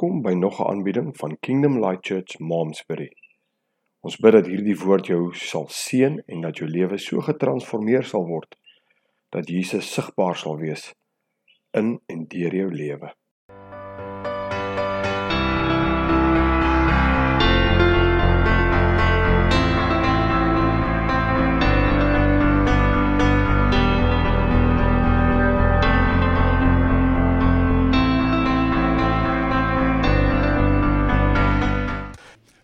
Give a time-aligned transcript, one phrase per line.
[0.00, 3.12] Welkom by nog 'n aanbieding van Kingdom Light Church Momsbury.
[4.00, 8.24] Ons bid dat hierdie woord jou sal seën en dat jou lewe so getransformeer sal
[8.26, 8.56] word
[9.28, 10.94] dat Jesus sigbaar sal wees
[11.70, 13.12] in en deur jou lewe.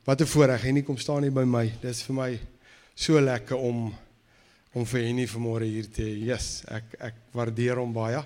[0.06, 1.72] Wat 'n voorreg Henny kom staan hier by my.
[1.80, 2.38] Dis vir my
[2.94, 3.94] so lekker om
[4.72, 6.26] om vir Henny vanmôre hier te hê.
[6.26, 8.22] Yes, ek ek waardeer hom baie.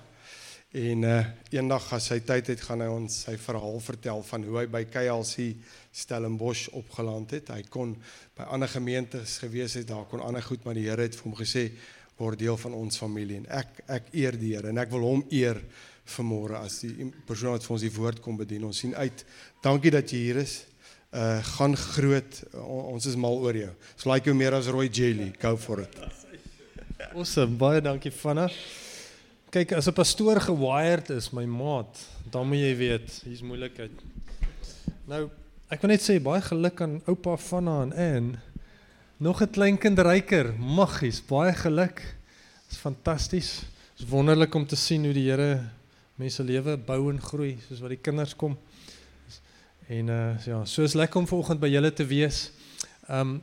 [0.73, 4.59] En uh eendag as hy tyd het, gaan hy ons sy verhaal vertel van hoe
[4.59, 5.57] hy by KLC
[5.93, 7.49] Stellenbosch opgeland het.
[7.49, 7.97] Hy kon
[8.37, 11.35] by ander gemeentes gewees het, daar kon ander goed, maar die Here het vir hom
[11.35, 11.71] gesê
[12.19, 15.25] word deel van ons familie en ek ek eer die Here en ek wil hom
[15.31, 15.65] eer
[16.05, 18.65] vanmôre as die persoon wat vir ons die woord kom bedien.
[18.65, 19.25] Ons sien uit.
[19.63, 20.70] Dankie dat jy hier is
[21.11, 22.43] uh gaan groot.
[22.55, 23.71] O, ons is mal oor jou.
[23.97, 25.33] Ons like jou meer as rooi jelly.
[25.41, 25.97] Go for it.
[27.15, 27.57] Awesome.
[27.59, 28.49] Baie dankie Vanna.
[29.51, 33.91] Kyk, as 'n pastoor gewired is, my maat, dan moet jy weet, hier's moeilikheid.
[35.09, 35.29] Nou,
[35.69, 38.39] ek wil net sê baie geluk aan oupa Vanna en Ann.
[39.19, 40.55] Nog 'n klein kind ryker.
[40.55, 41.97] Maggies, baie geluk.
[41.97, 43.61] Dit is fantasties.
[43.99, 45.67] Dit is wonderlik om te sien hoe die Here
[46.15, 48.57] mense lewe bou en groei soos wat die kinders kom.
[49.91, 52.53] En uh ja, so is lekker om vanoggend by julle te wees.
[53.11, 53.41] Um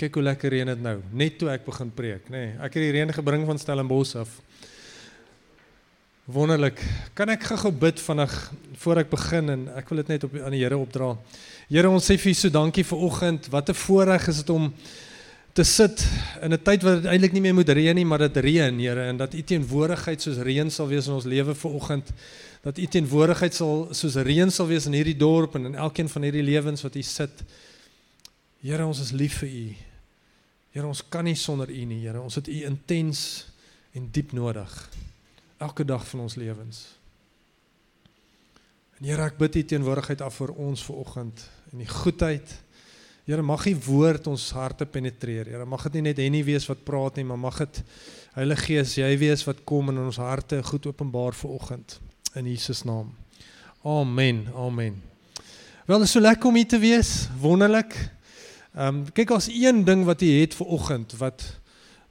[0.00, 0.94] kyk hoe lekker reën dit nou.
[1.12, 2.38] Net toe ek begin preek, nê.
[2.38, 4.30] Nee, ek het die reën gebring van Stellenbosch af.
[6.24, 6.80] Wonderlik.
[7.12, 8.38] Kan ek gou-gou bid vinnig
[8.80, 11.10] voor ek begin en ek wil dit net op aan die Here opdra.
[11.68, 13.52] Here, ons sê vir U so dankie vir oggend.
[13.52, 14.72] Wat 'n voorreg is dit om
[15.52, 16.06] te sit
[16.40, 19.04] in 'n tyd wat dit eintlik nie meer moet reën nie, maar dit reën, Here,
[19.04, 22.08] en dat U teenwoordigheid soos reën sal wees in ons lewe vir oggend.
[22.60, 26.26] Dat U teenwoordigheid sal soos reën sal wees in hierdie dorp en in elkeen van
[26.26, 27.44] hierdie lewens wat U sit.
[28.60, 29.62] Here, ons is lief vir U.
[30.74, 32.20] Here, ons kan nie sonder U nie, Here.
[32.20, 33.22] Ons het U intens
[33.96, 34.74] en diep nodig
[35.60, 36.82] elke dag van ons lewens.
[39.00, 42.54] En Here, ek bid U teenwoordigheid af vir ons ver oggend en die goedheid.
[43.24, 45.48] Here, mag U woord ons harte penetreer.
[45.48, 47.82] Here, mag dit nie net Henny wees wat praat nie, maar mag dit
[48.36, 51.98] Heilige Gees, jy wees wat kom in ons harte goed openbaar ver oggend
[52.34, 53.14] in Jesus naam.
[53.82, 54.46] Amen.
[54.56, 55.02] Amen.
[55.86, 57.28] Wel, is so lekker om hier te wees.
[57.40, 57.96] Wonderlik.
[58.74, 61.42] Ehm um, kyk as een ding wat jy het vir oggend wat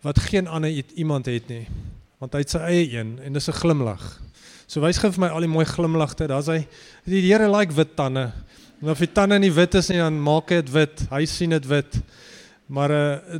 [0.03, 1.67] wat geen ander iemand het nie.
[2.19, 4.21] Want hy het sy eie een en dis 'n glimlag.
[4.67, 6.27] So wys gou vir my al die mooi glimlagte.
[6.27, 6.67] Daar's hy.
[7.05, 8.31] Die Here like wit tande.
[8.81, 11.07] En of die tande nie wit is nie, dan maak dit wit.
[11.09, 12.01] Hy sien dit wit.
[12.67, 13.39] Maar uh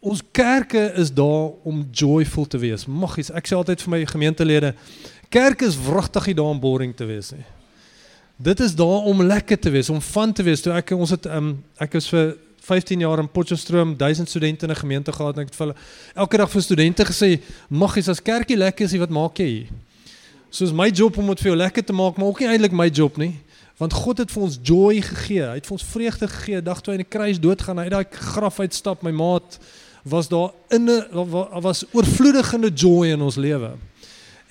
[0.00, 2.86] ons kerke is daar om joyful te wees.
[2.86, 3.28] Maggies.
[3.36, 4.70] Ek sê altyd vir my gemeentelede,
[5.30, 7.46] kerk is wragtig nie daar om boring te wees nie.
[8.40, 10.62] Dit is daar om lekker te wees, om van te wees.
[10.64, 12.32] Toe ek ons het um ek was vir
[12.64, 15.76] 15 jaar in Potchefstroom, 1000 studente in 'n gemeente gehad en het vir hulle
[16.14, 19.68] elke dag vir studente gesê, "Maggies, as kerkie lekker is, wat maak jy hier?"
[20.50, 23.16] Soos my job om vir jou lekker te maak, maar ook nie eintlik my job
[23.16, 23.38] nie.
[23.78, 25.42] Want God het vir ons joy gegee.
[25.42, 26.62] Hy het vir ons vreugde gegee.
[26.62, 29.58] Dag hy in die kruis doodgaan, het daai graf uitstap, my maat
[30.04, 33.70] was daar in 'n was oorvloedigende joy in ons lewe.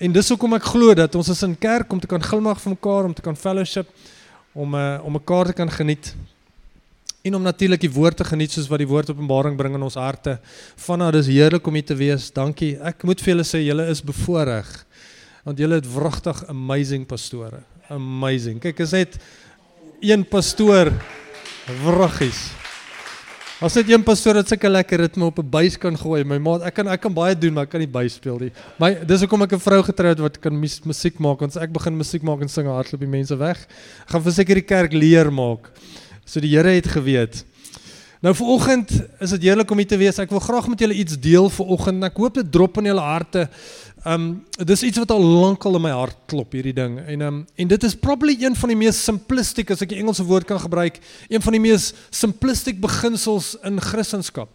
[0.00, 2.72] En dis hoekom ek glo dat ons is in kerk om te kan glimlag vir
[2.72, 3.88] mekaar, om te kan fellowship,
[4.56, 6.14] om uh, om mekaar te kan geniet
[7.20, 9.98] en om natuurlik die woord te geniet soos wat die woord Openbaring bring in ons
[10.00, 10.38] harte.
[10.86, 12.30] Vanna dis heerlik om hier te wees.
[12.32, 12.78] Dankie.
[12.80, 14.70] Ek moet vir julle sê julle is bevoordeel.
[15.44, 17.60] Want julle het wragtig amazing pastore.
[17.92, 18.60] Amazing.
[18.64, 19.20] Kyk, is net
[20.00, 20.94] een pastoor
[21.84, 22.48] wraggies.
[23.60, 26.62] As dit een pastoor wat sulke lekker ritme op 'n buis kan gooi, my maat,
[26.62, 28.52] ek kan ek kan baie doen, maar ek kan nie buis speel nie.
[28.78, 31.94] My dis hoekom ek 'n vrou getroud wat kan musiek maak, want as ek begin
[31.94, 33.58] musiek maak en sing, hardloop die mense weg.
[34.06, 35.70] Ek gaan verseker die kerk leer maak.
[36.24, 37.44] So die Here het geweet.
[38.22, 38.90] Nou vir oggend
[39.20, 40.18] is dit heerlik om hier te wees.
[40.18, 42.84] Ek wil graag met julle iets deel vir oggend en ek hoop dit drop in
[42.84, 43.48] julle harte.
[44.08, 46.96] Um dis iets wat al lankal in my hart klop hierdie ding.
[47.04, 50.24] En um en dit is probably een van die mees simplistic as ek die Engelse
[50.24, 50.96] woord kan gebruik,
[51.28, 54.48] een van die mees simplistic beginsels in Christendom.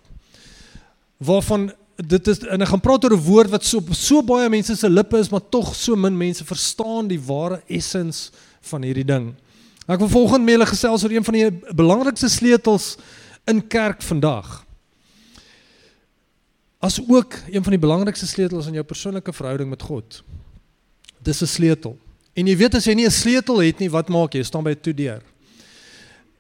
[1.22, 4.76] Waarvan dit is en ek gaan praat oor 'n woord wat so so baie mense
[4.76, 8.32] se lippe is, maar tog so min mense verstaan die ware essens
[8.62, 9.36] van hierdie ding.
[9.88, 12.98] Ek wil volgende met julle gesels oor een van die belangrikste sleutels
[13.46, 14.65] in kerk vandag.
[16.80, 20.24] As ook een van die belangrikste sleutels in jou persoonlike verhouding met God.
[21.22, 21.98] Dis 'n sleutel.
[22.34, 24.40] En jy weet as jy nie 'n sleutel het nie, wat maak jy?
[24.40, 25.22] Jy staan by 'n toedeur.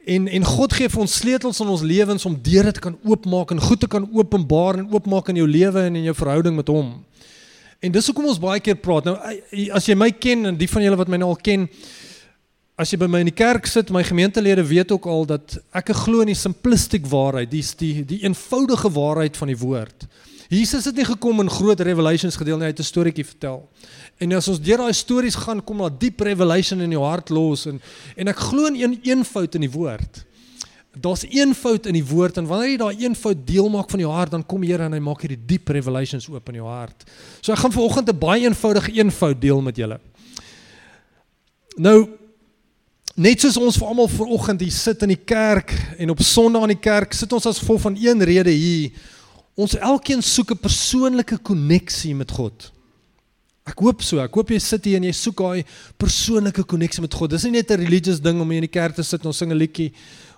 [0.05, 3.51] En en God gee vir ons sleutels in ons lewens om deure te kan oopmaak
[3.51, 6.67] en goed te kan openbaar en oopmaak in jou lewe en in jou verhouding met
[6.67, 7.03] hom.
[7.79, 9.03] En dis hoekom ons baie keer praat.
[9.03, 9.17] Nou
[9.73, 11.67] as jy my ken en die van julle wat my nou al ken,
[12.77, 15.93] as jy by my in die kerk sit, my gemeentelede weet ook al dat ek
[16.03, 20.07] glo in die simplistic waarheid, die die die eenvoudige waarheid van die woord.
[20.50, 23.68] Jesus het nie gekom in groot revelations gedeel nie, hy het 'n storieetjie vertel.
[24.19, 27.65] En as ons deur daai stories gaan, kom daar diep revelation in jou hart los
[27.65, 27.81] en
[28.15, 30.25] en ek glo in een eenvoud in die woord.
[30.95, 34.31] Daar's eenvoud in die woord en wanneer jy daai eenvoud deel maak van jou hart,
[34.31, 37.03] dan kom Here en hy maak hierdie diep revelations oop in jou hart.
[37.42, 40.00] So ek gaan vanoggend 'n baie eenvoudige eenvoud deel met julle.
[41.77, 42.07] Nou
[43.15, 46.75] net soos ons vir almal vanoggend hier sit in die kerk en op Sondag in
[46.75, 48.92] die kerk, sit ons as gevolg van een rede hier
[49.56, 52.72] Ons elkeen soek 'n persoonlike koneksie met God.
[53.66, 54.19] Ek hoop so.
[54.19, 55.63] Ek hoop jy sit hier en jy soek daai
[55.98, 57.30] persoonlike koneksie met God.
[57.30, 59.38] Dis nie net 'n religious ding om hier in die kerk te sit en ons
[59.38, 59.94] sing 'n liedjie.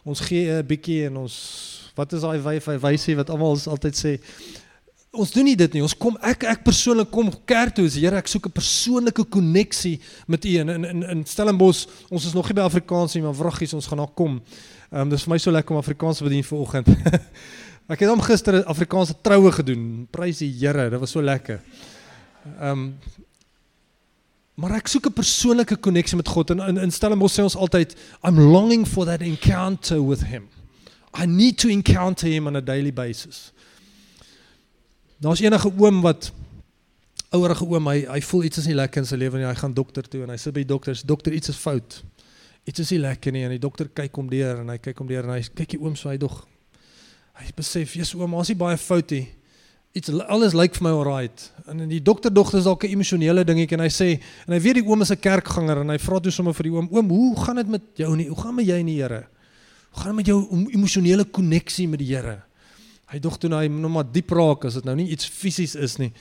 [0.06, 4.20] Ons gee 'n bietjie en ons wat is daai wyf wysie wat almal altyd sê
[5.18, 5.82] ons doen nie dit nie.
[5.82, 7.88] Ons kom ek ek persoonlik kom kerk toe.
[7.90, 11.88] Here, ek soek 'n persoonlike koneksie met U in in in Stellenbosch.
[12.10, 14.42] Ons is nog nie by Afrikaans nie, maar vraggies ons gaan daar kom.
[14.92, 16.88] Ehm um, dis vir my so lekker om Afrikaans te bedien vanoggend.
[17.88, 20.08] Ek het hom gister Afrikaanse troue gedoen.
[20.12, 21.62] Prys die Here, dit was so lekker.
[22.58, 22.92] Ehm um,
[24.58, 27.94] Maar ek soek 'n persoonlike koneksie met God en in in Stellenbosch sê ons altyd
[28.24, 30.50] I'm longing for that encounter with him.
[31.14, 33.54] I need to encounter him on a daily basis.
[35.22, 36.32] Daar's enige oom wat
[37.30, 39.46] ouerige oom, hy hy voel iets is nie lekker in sy lewe nie.
[39.46, 42.04] Hy gaan dokter toe en hy sê by die dokter, dokter iets is fout.
[42.66, 45.08] Iets is nie lekker nie en die dokter kyk hom deur en hy kyk hom
[45.08, 46.48] deur en hy kyk die oom so hy dog
[47.38, 49.28] Hy besef, "Jesus ouma, ons is baie fout hier.
[49.94, 53.78] Iets alles lyk vir my alright." En die dokter dogter is dalk 'n emosionele dingetjie
[53.78, 56.32] en hy sê en hy weet die oom is 'n kerkganger en hy vra toe
[56.32, 58.28] sommer vir die oom, "Oom, hoe gaan dit met jou nie?
[58.28, 59.28] Hoe gaan met jy en die Here?
[59.92, 62.44] Hoe gaan dit met jou emosionele koneksie met die Here?"
[63.08, 65.76] Hy dog toe nou hy nog maar diep raak as dit nou nie iets fisies
[65.76, 66.12] is nie.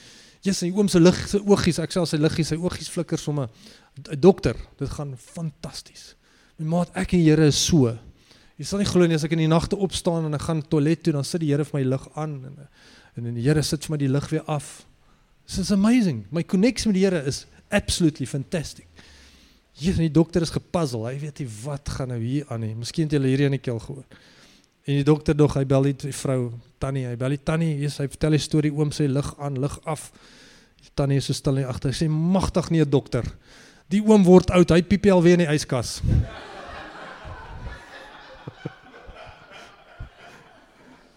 [0.41, 3.49] Jesus, die oom se lig, sy oogies, ek sê sy liggies, sy oogies flikker sommer.
[3.97, 6.15] 'n Dokter, dit gaan fantasties.
[6.59, 7.97] My maat, ek en die Here is so.
[8.57, 11.03] Jy sal nie glo nie as ek in die nagte opstaan en ek gaan toilet
[11.05, 12.67] toe, dan sit die Here vir my lig aan en
[13.17, 14.85] en die Here sit vir my die lig weer af.
[15.47, 16.25] Is amazing.
[16.31, 18.87] My connection met die Here is absolutely fantastic.
[19.77, 21.05] Hier die dokter is gepuzzle.
[21.05, 22.73] Hy weet nie wat gaan nou hier aan nie.
[22.75, 24.05] Miskien het jy hierdie in die keel gehoor.
[24.87, 26.51] En die dokter dog hy bel die vrou
[26.81, 29.79] Tannie, hy bel die Tannie, sê hy vertel 'n storie oom sê lig aan, lig
[29.85, 30.11] af.
[30.81, 31.93] Die Tannie is so stil nie agter.
[31.93, 33.25] Sy sê magtig nie 'n dokter.
[33.89, 34.69] Die oom word oud.
[34.69, 36.01] Hy piep al weer in die yskas.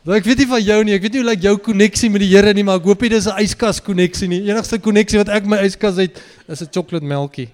[0.00, 0.94] Nou ek weet nie van jou nie.
[0.96, 3.12] Ek weet nie hoe lyk jou koneksie met die Here nie, maar ek hoop dit
[3.12, 4.40] is 'n yskas koneksie nie.
[4.48, 7.48] Enigste koneksie wat ek my yskas het is 'n chocolate melkie.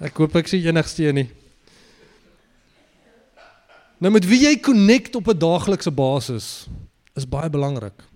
[0.00, 1.30] Ek hoop ek sien enigste een nie.
[3.98, 6.68] Nou met wie jy connect op 'n daaglikse basis
[7.16, 8.06] is baie belangrik.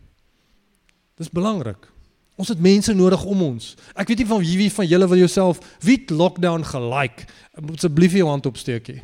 [1.18, 1.90] Dis belangrik.
[2.36, 3.74] Ons het mense nodig om ons.
[3.94, 7.26] Ek weet nie van wie wie van julle wil jouself wie lockdown gelike.
[7.74, 9.02] Asseblief jou hand opsteek hier.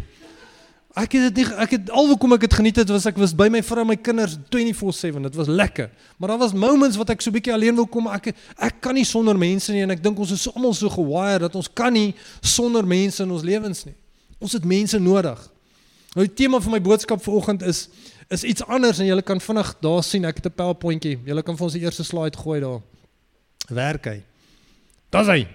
[0.98, 3.46] Ek het dit nie ek het alhoekom ek dit geniet het was ek was by
[3.52, 5.22] my vrou en my kinders 24/7.
[5.28, 5.90] Dit was lekker.
[6.18, 8.08] Maar daar was moments wat ek so bietjie alleen wil kom.
[8.10, 11.46] Ek ek kan nie sonder mense nie en ek dink ons is almal so gewired
[11.46, 13.94] dat ons kan nie sonder mense in ons lewens nie.
[14.38, 15.38] Ons het mense nodig.
[16.16, 17.88] Nou die tema van my boodskap vanoggend is
[18.28, 21.18] is iets anders en julle kan vinnig daar sien ek het 'n PowerPointjie.
[21.24, 22.80] Julle kan vir ons die eerste slide gooi daar.
[23.68, 24.22] Werk hy.
[25.10, 25.46] Daar's hy.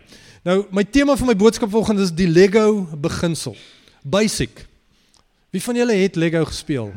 [0.44, 3.56] Nou my tema van my boodskap vanoggend is die Lego beginsel.
[4.04, 4.72] Basic.
[5.54, 6.88] Wie van julle het Lego gespeel?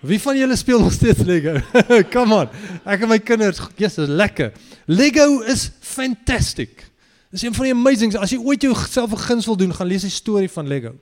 [0.00, 1.60] Wie van julle speel nog steeds Lego?
[2.14, 2.48] Come on.
[2.88, 4.54] Ek en my kinders, dit is lekker.
[4.88, 6.86] Lego is fantastic.
[7.28, 8.16] Dis een van die amazing.
[8.16, 10.94] As jy ooit jouself 'n guns wil doen, gaan lees die storie van Lego.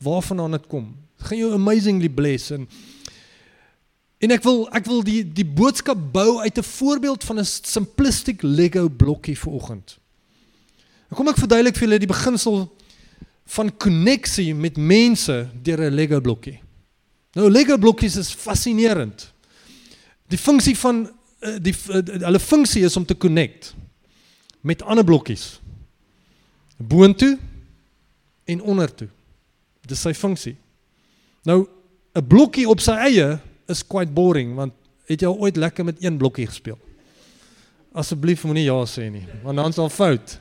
[0.00, 0.96] Waarvandaan dit kom.
[1.18, 2.64] Dit gaan jou amazingly bless en
[4.18, 8.42] en ek wil ek wil die die boodskap bou uit 'n voorbeeld van 'n simplistic
[8.42, 9.98] Lego blokkie vanoggend.
[11.12, 12.77] Kom ek verduidelik vir julle die beginsel
[13.48, 16.60] van koneksie met mense deur 'n Lego blokkie.
[17.32, 19.32] Nou Lego blokkies is fascinerend.
[20.28, 23.74] Die funksie van eh, die eh, hulle funksie is om te connect
[24.60, 25.60] met ander blokkies.
[26.76, 27.38] Boontoe
[28.44, 29.08] en ondertoe.
[29.86, 30.56] Dis sy funksie.
[31.42, 31.66] Nou
[32.14, 34.72] 'n blokkie op sy eie is quite boring want
[35.06, 36.78] het jy ooit lekker met een blokkie gespeel?
[37.92, 40.40] Asseblief moenie ja sê nie, want dan is al fout.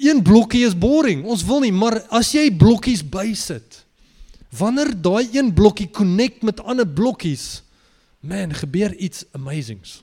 [0.00, 1.26] Een blokkie is boring.
[1.28, 3.82] Ons wil nie, maar as jy blokkies bysit,
[4.56, 7.60] wanneer daai een blokkie connect met ander blokkies,
[8.24, 9.98] man, gebeur iets amazings.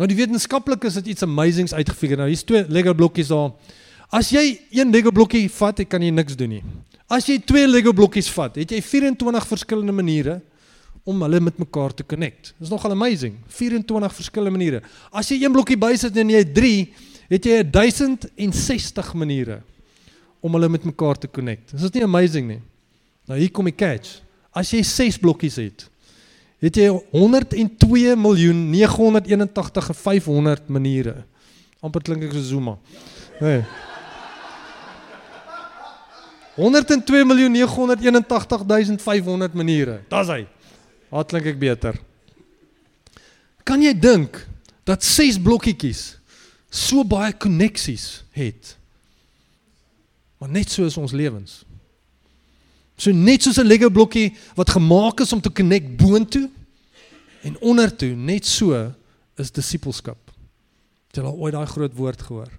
[0.00, 2.22] Nou die wetenskaplikes het iets amazings uitgefigure.
[2.22, 3.52] Nou hier's twee Lego blokkies daar.
[4.08, 6.62] As jy een Lego blokkie vat, kan jy niks doen nie.
[7.12, 10.38] As jy twee Lego blokkies vat, het jy 24 verskillende maniere
[11.04, 12.54] om hulle met mekaar te connect.
[12.56, 13.36] Dis nogal amazing.
[13.52, 14.80] 24 verskillende maniere.
[15.12, 16.74] As jy een blokkie bysit en jy het 3,
[17.30, 19.60] het jy 1060 maniere
[20.40, 21.72] om hulle met mekaar te connect.
[21.76, 22.60] Is dit nie amazing nie?
[23.30, 24.18] Nou hier kom die catch.
[24.56, 25.90] As jy 6 blokkies het,
[26.60, 31.24] het jy 102 miljoen 981500 maniere.
[31.80, 32.74] amper klink ek so Zuma.
[33.40, 33.64] Nee.
[36.58, 40.00] 102 miljoen 981500 maniere.
[40.10, 40.46] Dis hy.
[41.08, 41.96] Wat klink ek beter?
[43.64, 44.46] Kan jy dink
[44.84, 46.19] dat 6 blokkietjies
[46.70, 48.76] so baie koneksies het?
[50.40, 51.60] Maar net so is ons lewens.
[52.96, 56.50] So net soos 'n Lego blokkie wat gemaak is om te connect boontoe
[57.42, 58.92] en ondertoe, net so
[59.36, 60.18] is disippelskap.
[61.08, 62.50] Het jy al ooit daai groot woord gehoor?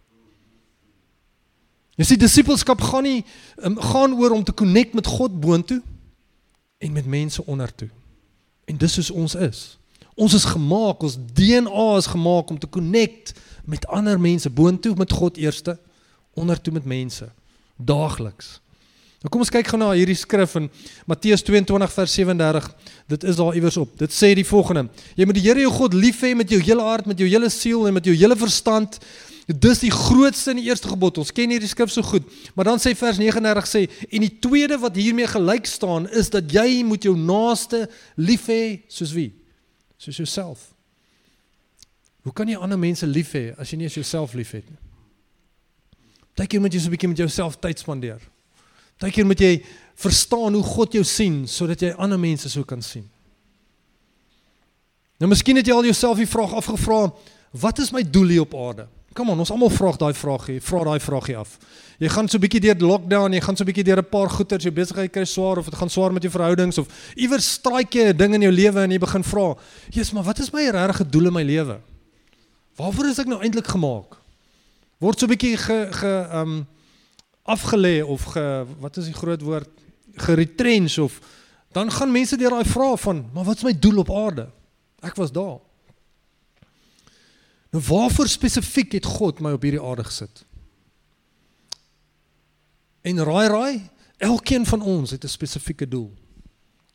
[1.96, 3.26] Jy sien disippelskap gaan nie
[3.62, 5.82] um, gaan oor om te connect met God boontoe
[6.82, 7.90] en met mense ondertoe.
[8.66, 9.78] En dis soos ons is.
[10.16, 13.34] Ons is gemaak, ons DNA is gemaak om te connect
[13.66, 15.78] met ander mense boontoe met God eerste,
[16.34, 17.30] ondertoe met mense
[17.76, 18.62] daagliks.
[19.22, 20.68] Nou kom ons kyk gou na hierdie skrif in
[21.10, 22.70] Matteus 22 vers 37.
[23.14, 23.92] Dit is daar iewers op.
[24.00, 26.82] Dit sê die volgende: Jy moet die Here jou God lief hê met jou hele
[26.82, 28.98] hart, met jou hele siel en met jou hele verstand.
[29.46, 31.20] Dis die grootste en die eerste gebod.
[31.22, 32.26] Ons ken hierdie skrif so goed.
[32.58, 36.50] Maar dan sê vers 39 sê en die tweede wat hiermee gelyk staan is dat
[36.50, 37.84] jy moet jou naaste
[38.18, 39.30] lief hê soos wie?
[40.02, 40.72] Soos jouself.
[42.22, 44.78] Hoe kan jy ander mense lief hê as jy nie jouself liefhet nie?
[46.36, 48.22] Partykeer moet jy so 'n bietjie met jouself tyd spandeer.
[49.00, 49.64] Partykeer moet jy
[49.96, 53.10] verstaan hoe God jou sien sodat jy ander mense so kan sien.
[55.20, 57.12] Nou miskien het jy al jouself die vraag afgevra,
[57.52, 58.88] wat is my doel hier op aarde?
[59.14, 61.58] Kom aan, ons almal vra daai vraag hier, vra daai vraagie af.
[62.00, 64.30] Jy gaan so 'n bietjie deur lockdown, jy gaan so 'n bietjie deur 'n paar
[64.30, 67.94] goeters, jou besigheid kry swaar of dit gaan swaar met jou verhoudings of iewers straik
[67.94, 69.56] jy 'n ding in jou lewe en jy begin vra,
[69.90, 71.80] "Jesus, maar wat is my regte doel in my lewe?
[72.76, 74.22] Waarvoor is ek nou eintlik gemaak?"
[75.02, 76.68] word so 'n bietjie ge ge um
[77.44, 79.70] afgelê of ge wat is die groot woord
[80.16, 81.20] geretrench of
[81.74, 84.50] dan gaan mense deur daai vrae van maar wat is my doel op aarde?
[85.02, 85.60] Ek was daar.
[87.72, 90.46] Nou waarvoor spesifiek het God my op hierdie aarde gesit?
[93.02, 96.14] En raai raai, elkeen van ons het 'n spesifieke doel.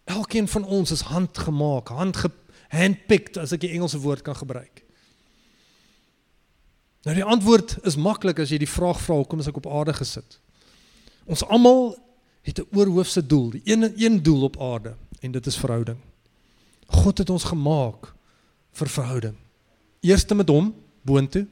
[0.04, 2.30] Elkeen van ons is handgemaak, handge
[2.68, 4.85] handpicked as ek die Engelse woord kan gebruik.
[7.06, 9.94] Nou die antwoord is maklik as jy die vraag vra hoekom is ek op aarde
[9.94, 10.40] gesit?
[11.30, 11.94] Ons almal
[12.42, 15.98] het 'n oorhoofse doel, die een een doel op aarde en dit is verhouding.
[16.86, 18.12] God het ons gemaak
[18.72, 19.36] vir verhouding.
[20.00, 21.46] Eerste met hom boontoe,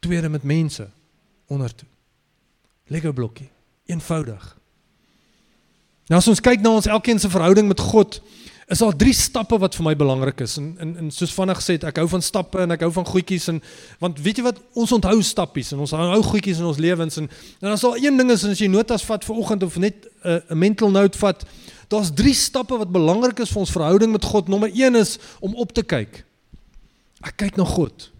[0.00, 0.90] tweede met mense
[1.46, 1.88] ondertoe.
[2.86, 3.50] Lego blokkie,
[3.86, 4.56] eenvoudig.
[6.06, 8.22] Nou as ons kyk na ons elkeen se verhouding met God,
[8.70, 10.54] is daar drie stappe wat vir my belangrik is.
[10.60, 13.06] En en, en soos vinnig gesê het, ek hou van stappe en ek hou van
[13.08, 13.58] goedjies en
[14.02, 17.26] want weet jy wat ons onthou stappies en ons hou goedjies in ons lewens en
[17.26, 20.38] en as daar een ding is as jy notas vat vir oggend of net 'n
[20.38, 21.42] uh, mental note vat,
[21.88, 24.48] daar's drie stappe wat belangrik is vir ons verhouding met God.
[24.48, 26.24] Nommer 1 is om op te kyk.
[27.26, 28.10] Ek kyk na God.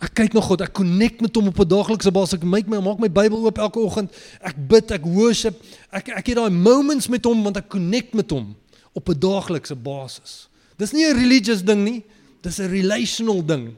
[0.00, 0.60] Ek kyk na God.
[0.60, 2.40] Ek connect met hom op 'n daaglikse basis.
[2.40, 4.10] Ek maak my maak my Bybel oop elke oggend.
[4.40, 5.62] Ek bid, ek worship.
[5.92, 8.56] Ek ek het daai moments met hom want ek connect met hom
[8.92, 10.48] op 'n daaglikse basis.
[10.76, 12.04] Dis nie 'n religious ding nie,
[12.40, 13.74] dis 'n relational ding.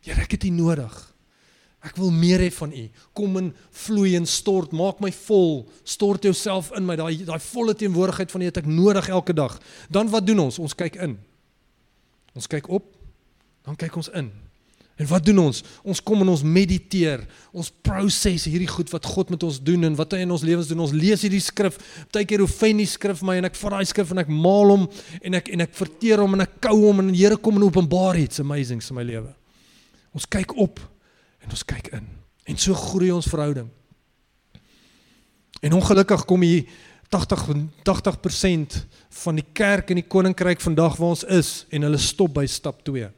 [0.00, 1.14] Here, ek het U nodig.
[1.82, 2.90] Ek wil meer hê van U.
[3.12, 5.68] Kom en vloei en stort, maak my vol.
[5.84, 6.96] Stort jouself in my.
[6.96, 9.60] Daai daai volle teenwoordigheid van U het ek nodig elke dag.
[9.90, 10.58] Dan wat doen ons?
[10.58, 11.18] Ons kyk in.
[12.34, 12.96] Ons kyk op.
[13.62, 14.32] Dan kyk ons in.
[14.96, 15.58] En wat doen ons?
[15.84, 17.20] Ons kom en ons mediteer.
[17.52, 20.70] Ons proses hierdie goed wat God met ons doen en wat hy in ons lewens
[20.70, 20.80] doen.
[20.86, 21.76] Ons lees hierdie skrif.
[22.08, 24.86] Partykeer hoe fyn die skrif my en ek vat daai skrif en ek maal hom
[25.20, 27.66] en ek en ek verteer hom en ek kou hom en die Here kom en
[27.68, 29.34] openbaar iets amazing in my lewe.
[30.16, 30.80] Ons kyk op
[31.44, 32.08] en ons kyk in.
[32.48, 33.68] En so groei ons verhouding.
[35.60, 36.64] En ongelukkig kom hier
[37.12, 37.44] 80
[37.84, 38.80] 80%
[39.22, 42.80] van die kerk en die koninkryk vandag waar ons is en hulle stop by stap
[42.88, 43.12] 2.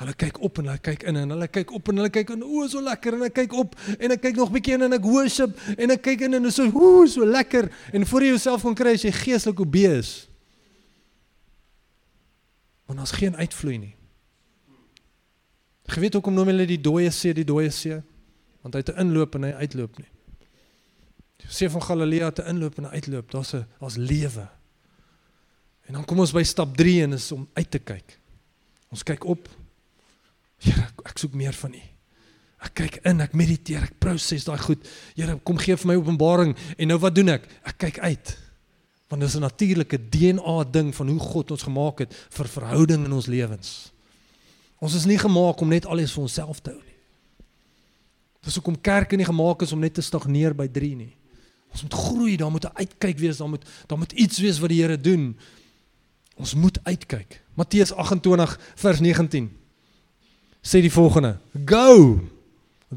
[0.00, 2.42] Hulle kyk op en hulle kyk in en hulle kyk op en hulle kyk en
[2.42, 5.04] o, so lekker en ek kyk op en ek kyk nog bietjie in en ek
[5.04, 8.78] worship en ek kyk in en so o, so lekker en voor jy jouself kan
[8.78, 10.12] kry as jy geestelik obese is.
[12.88, 13.94] Want ons geen uitvloei nie.
[15.92, 18.00] Jy weet hoekom noem hulle die dooie see die dooie see?
[18.64, 20.08] Want hy het 'n inloop en hy uitloop nie.
[21.42, 23.30] Die see van Galilea het 'n inloop en 'n uitloop.
[23.30, 24.48] Daar's 'n daar's lewe.
[25.86, 28.18] En dan kom ons by stap 3 en is om uit te kyk.
[28.90, 29.48] Ons kyk op
[30.62, 31.82] Here, ek soek meer van U.
[32.62, 34.84] Ek kyk in, ek mediteer, ek proses daai goed.
[35.18, 37.48] Here, kom gee vir my openbaring en nou wat doen ek?
[37.66, 38.34] Ek kyk uit.
[39.10, 43.04] Want dit is 'n natuurlike DNA ding van hoe God ons gemaak het vir verhouding
[43.04, 43.92] in ons lewens.
[44.78, 46.98] Ons is nie gemaak om net alles vir onsself te hou nie.
[48.42, 51.16] Dis hoekom kerke nie gemaak is om net te stagneer by 3 nie.
[51.72, 54.68] Ons moet groei, daar moet 'n uitkyk wees, daar moet daar moet iets wees wat
[54.68, 55.36] die Here doen.
[56.36, 57.42] Ons moet uitkyk.
[57.54, 59.61] Matteus 28 vers 19
[60.62, 62.20] sê die volgende: Go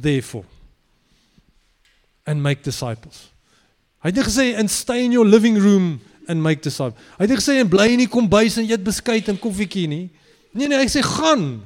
[0.02, 0.46] therefore
[2.26, 3.30] and make disciples.
[4.02, 7.02] Hy het nie gesê in stay in your living room and make disciples.
[7.18, 10.06] Hy het nie gesê en bly in die kombuis en eet beskuit en koffietjie nie.
[10.54, 11.64] Nee nee, hy sê gaan.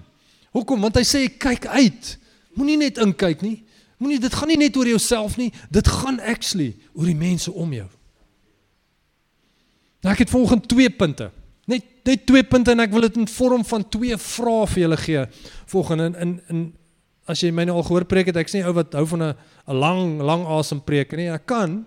[0.55, 0.81] Hoekom?
[0.87, 2.13] Want hy sê kyk uit.
[2.57, 3.57] Moenie net inkyk nie.
[3.99, 5.49] Moenie dit gaan nie net oor jouself nie.
[5.71, 7.87] Dit gaan actually oor die mense om jou.
[9.99, 11.29] Nou ek het volgens twee punte.
[11.69, 14.97] Net net twee punte en ek wil dit in vorm van twee vrae vir julle
[14.97, 15.25] gee.
[15.69, 16.61] Volgens in in in
[17.29, 19.35] as jy my nou al gehoor preek het, ek sê ou wat hou van 'n
[19.67, 21.29] 'n lang lang asem preek nie.
[21.29, 21.85] Ek kan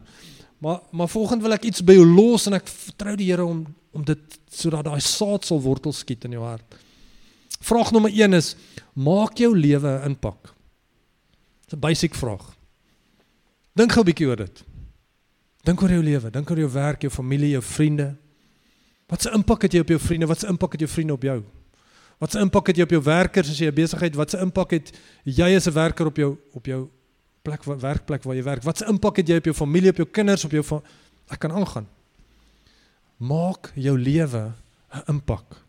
[0.60, 3.66] maar maar volgens wil ek iets by jou los en ek vertrou die Here om
[3.92, 6.64] om dit sodat daai saad sal wortel skiet in jou hart.
[7.60, 8.56] Vraag nommer 1 is
[8.94, 10.54] maak jou lewe 'n impak.
[11.64, 12.54] Dis 'n basic vraag.
[13.74, 14.64] Dink gou 'n bietjie oor dit.
[15.64, 18.16] Dink oor jou lewe, dink oor jou werk, jou familie, jou vriende.
[19.12, 20.26] Wat 'n impak het jy op jou vriende?
[20.26, 21.42] Wat 'n impak het jou vriende op jou?
[22.18, 24.14] Wat 'n impak het jy op jou werkers as jy 'n besigheid?
[24.14, 26.88] Wat 'n impak het jy as 'n werker op jou op jou
[27.42, 28.62] plek werkplek waar jy werk?
[28.62, 30.82] Wat 'n impak het jy op jou familie, op jou kinders, op jou van
[31.28, 31.86] ek kan aangaan.
[33.16, 34.52] Maak jou lewe
[34.92, 35.62] 'n impak.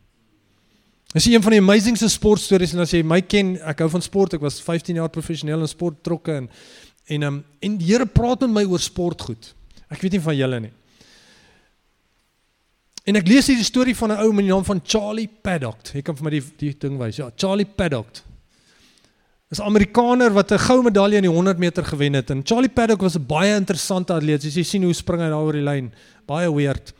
[1.13, 4.33] Dis een van die amazingste sportstories en as jy my ken, ek hou van sport.
[4.33, 6.49] Ek was 15 jaar professioneel in sport betrokke en
[7.05, 9.53] en um, en die Here praat met my oor sport goed.
[9.89, 10.71] Ek weet nie van julle nie.
[13.03, 15.91] En ek lees hierdie storie van 'n ou met die naam van Charlie Paddock.
[15.93, 17.17] Ek kan vir my die die ding wys.
[17.17, 18.21] Ja, Charlie Paddock.
[19.51, 22.29] Is 'n Amerikaner wat 'n goue medalje in die 100 meter gewen het.
[22.29, 24.43] En Charlie Paddock was 'n baie interessante atleet.
[24.43, 25.93] Jy sien hoe spring hy daar oor die lyn,
[26.25, 26.93] baie weird.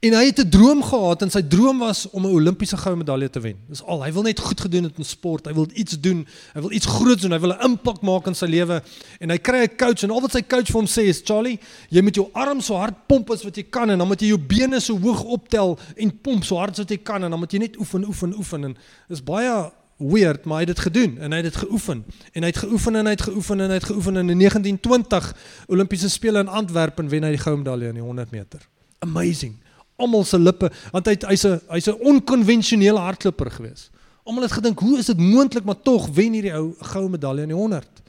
[0.00, 3.30] En hy het 'n droom gehad en sy droom was om 'n Olimpiese goue medalje
[3.30, 3.56] te wen.
[3.68, 4.02] Dis al.
[4.04, 5.44] Hy wil net goed gedoen het in sport.
[5.44, 6.26] Hy wil iets doen.
[6.52, 7.30] Hy wil iets groots doen.
[7.30, 8.82] Hy wil 'n impak maak in sy lewe.
[9.18, 11.60] En hy kry 'n coach en al wat sy coach vir hom sê is, "Charlie,
[11.88, 14.26] jy moet jou arms so hard pomp as wat jy kan en dan moet jy
[14.26, 17.38] jou bene so hoog optel en pomp so hard as wat jy kan en dan
[17.38, 18.76] moet jy net oefen, oefen, oefen." En
[19.08, 22.04] dis baie weird, maar hy het dit gedoen en hy het dit geoefen.
[22.32, 25.34] En hy het geoefen en hy het geoefen en hy het geoefen en in 1920
[25.66, 28.60] Olimpiese spele in Antwerpen wen hy die goue medalje in die 100 meter.
[28.98, 29.58] Amazing
[30.00, 33.90] almal se lippe want hy hy's 'n hy's 'n onkonvensionele hardloper gewees.
[34.24, 37.54] Almal het gedink, hoe is dit moontlik maar tog wen hierdie ou goue medalje in
[37.54, 38.02] die 100?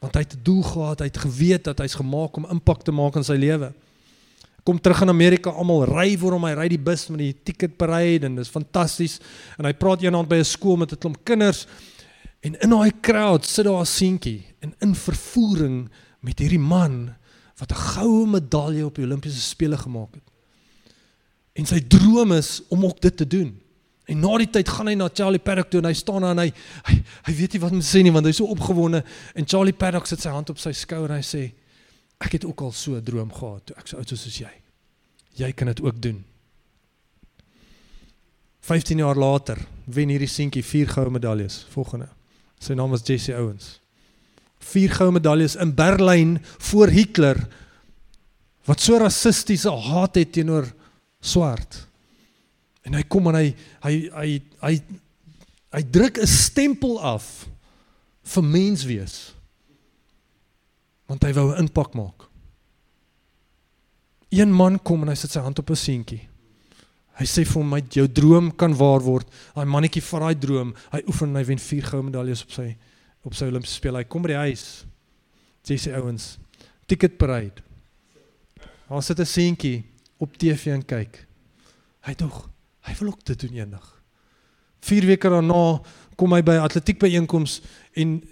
[0.00, 2.92] Want hy het 'n doel gehad, hy het geweet dat hy's gemaak om impak te
[2.92, 3.72] maak in sy lewe.
[4.64, 7.76] Kom terug in Amerika, almal ry vir hom, hy ry die bus met die ticket
[7.76, 9.20] parade en dis fantasties.
[9.58, 11.66] En hy praat eendag by 'n skool met 'n klomp kinders
[12.40, 17.14] en in daai crowd sit daar 'n seentjie en in vervoering met hierdie man
[17.58, 20.23] wat 'n goue medalje op die Olimpiese spele gemaak het.
[21.54, 23.52] En sy droom is om ook dit te doen.
[24.10, 26.42] En na die tyd gaan hy na Charlie Paddock toe en hy staan daar en
[26.42, 26.50] hy
[26.90, 26.96] hy,
[27.28, 29.00] hy weet nie wat om te sê nie want hy's so opgewonde
[29.32, 31.46] en Charlie Paddock sit sy hand op sy skouer en hy sê
[32.24, 34.52] ek het ook al so 'n droom gehad toe ek so oud was soos jy.
[35.40, 36.24] Jy kan dit ook doen.
[38.60, 41.66] 15 jaar later wen hierdie seentjie vier goue medaljes.
[41.72, 42.08] Volgende.
[42.60, 43.80] Sy naam was Jesse Owens.
[44.60, 46.38] Vier goue medaljes in Berlyn
[46.70, 47.40] voor Hitler
[48.64, 50.70] wat so rassistiese haat het teenoor
[51.24, 51.80] swart.
[52.84, 53.48] En hy kom en hy
[53.84, 54.28] hy hy
[54.60, 54.74] hy
[55.74, 57.46] hy druk 'n stempel af
[58.34, 59.32] vir menswees.
[61.08, 62.28] Want hy wou 'n impak maak.
[64.28, 66.28] Een man kom en hy sit sy hand op 'n seentjie.
[67.14, 70.74] Hy sê vir hom, "My jou droom kan waar word." Daai mannetjie vat daai droom,
[70.90, 72.76] hy oefen en hy wen vier goue medaljes op sy
[73.24, 73.98] op sy Olimpiese spele.
[73.98, 74.84] Hy kom by die huis.
[75.64, 76.38] Jesse Owens,
[76.86, 77.62] ticket parade.
[78.88, 79.84] Daar sit 'n seentjie
[80.18, 81.26] op TV en kyk.
[82.04, 82.44] Hy tog,
[82.88, 83.90] hy wil ook dit doen eendag.
[84.84, 85.80] 4 weke daarna
[86.20, 87.60] kom hy by atletiek byeenkoms
[88.00, 88.22] en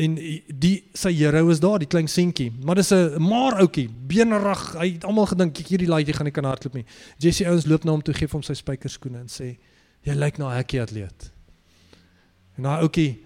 [0.00, 2.48] en die sy hero is daar, die klein seentjie.
[2.64, 4.72] Maar dis 'n maar ouetjie, benerig.
[4.72, 6.86] Hy het almal gedink hierdie laaitjie gaan nie kan hardloop nie.
[7.18, 9.58] Jesse Owens loop na hom toe, gee hom sy spykerskoene en sê:
[10.02, 11.32] "Jy lyk na 'n hekkie atleet."
[12.56, 13.18] En daai ouetjie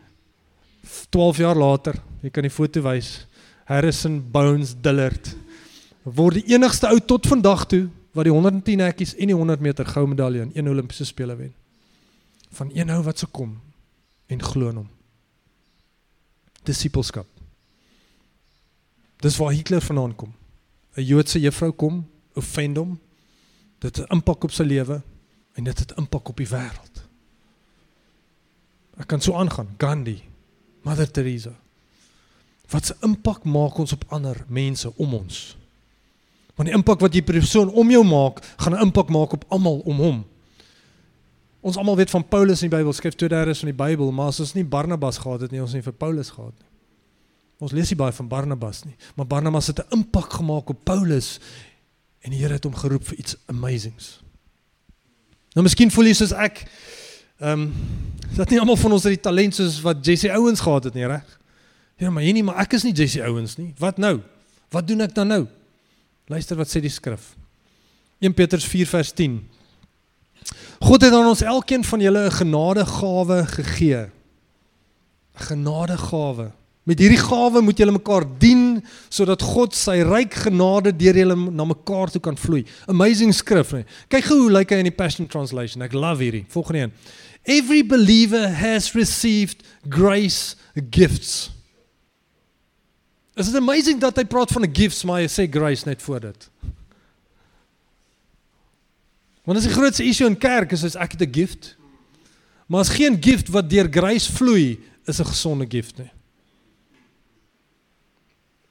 [1.10, 3.26] 12 jaar later, jy kan die foto wys,
[3.64, 5.36] Harrison Bones Dillard
[6.04, 9.86] word die enigste ou tot vandag toe wat die 110 hekkies en die 100 meter
[9.86, 11.54] goue medalje in een Olimpiese spele wen.
[12.54, 13.56] Van een ou wat se kom
[14.30, 14.90] en glo in hom.
[16.62, 17.26] Disipelskap.
[19.20, 20.34] Dis waar Hitler vandaan kom.
[20.94, 22.98] 'n Joodse juffrou kom, offend hom.
[23.78, 25.02] Dit het impak op sy lewe
[25.54, 27.02] en dit het impak op die wêreld.
[28.96, 29.74] Ek kan so aangaan.
[29.78, 30.22] Gandhi,
[30.82, 31.54] Mother Teresa.
[32.70, 35.56] Wat 'n impak maak ons op ander mense om ons?
[36.54, 39.78] Want die impak wat die persoon om jou maak, gaan 'n impak maak op almal
[39.84, 40.24] om hom.
[41.60, 44.26] Ons almal weet van Paulus in die Bybel, skryf twee derdes van die Bybel, maar
[44.26, 46.68] as ons nie Barnabas gehad het nie, ons nie vir Paulus gehad nie.
[47.58, 51.40] Ons lees nie baie van Barnabas nie, maar Barnabas het 'n impak gemaak op Paulus
[52.20, 54.20] en die Here het hom geroep vir iets amazings.
[55.54, 56.64] Nou miskien voel jy soos ek
[57.38, 57.72] ehm um,
[58.36, 61.06] dat nie almal van ons het die talent soos wat Jesse Owens gehad het nie,
[61.06, 61.40] reg?
[61.96, 63.74] Ja, maar hier nie, maar ek is nie Jesse Owens nie.
[63.78, 64.20] Wat nou?
[64.70, 65.46] Wat doen ek dan nou?
[66.26, 67.34] Luister wat sê die skrif.
[68.24, 69.38] 1 Petrus 4 vers 10.
[70.84, 74.04] God het aan ons elkeen van julle 'n genadegawe gegee.
[74.04, 74.12] 'n
[75.34, 76.52] Genadegawe.
[76.84, 81.64] Met hierdie gawe moet julle mekaar dien sodat God sy ryk genade deur julle na
[81.64, 82.64] mekaar toe kan vloei.
[82.86, 83.86] Amazing skrif, nee.
[84.08, 85.82] Kyk gou hoe lyk hy in die Passion Translation.
[85.82, 86.44] Ek love hierdie.
[86.48, 86.92] Volgende een.
[87.44, 90.56] Every believer has received grace
[90.90, 91.53] gifts.
[93.34, 96.20] Is it amazing dat hy praat van 'n gifts maar hy sê grace net voor
[96.20, 96.50] dit.
[99.44, 101.76] Want as die grootste issue in kerk is is ek het 'n gift.
[102.66, 106.10] Maar as geen gift wat deur grace vloei is 'n gesonde gift nie.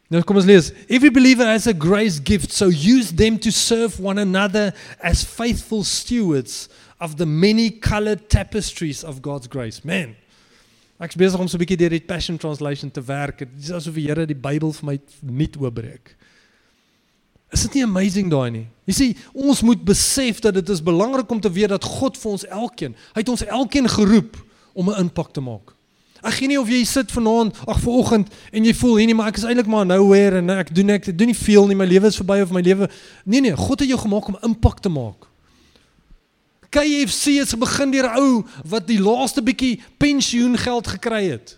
[0.10, 0.71] Nou kom ons lees.
[0.88, 5.84] Every believer has a grace gift, so use them to serve one another as faithful
[5.84, 9.82] stewards of the many colored tapestries of God's grace.
[9.84, 10.15] Man.
[11.01, 13.39] Ek's besig om so 'n bietjie deur die Passion Translation te werk.
[13.39, 16.15] Dit is asof die Here die Bybel vir my nuut oopbreek.
[17.51, 18.67] Is dit nie amazing daai nie?
[18.86, 22.32] Jy sien, ons moet besef dat dit is belangrik om te weet dat God vir
[22.32, 24.38] ons elkeen, hy het ons elkeen geroep
[24.73, 25.73] om 'n impak te maak.
[26.23, 29.27] Ek gee nie of jy sit vanaand, ag vanoggend en jy voel hier nie, maar
[29.27, 32.08] ek is eintlik maar nowhere en ek doen ek doen nie veel nie, my lewe
[32.08, 32.89] is verby of my lewe
[33.25, 35.27] Nee nee, God het jou gemaak om impak te maak.
[36.74, 41.58] KFC het begin deur 'n ou wat die laaste bietjie pensioengeld gekry het.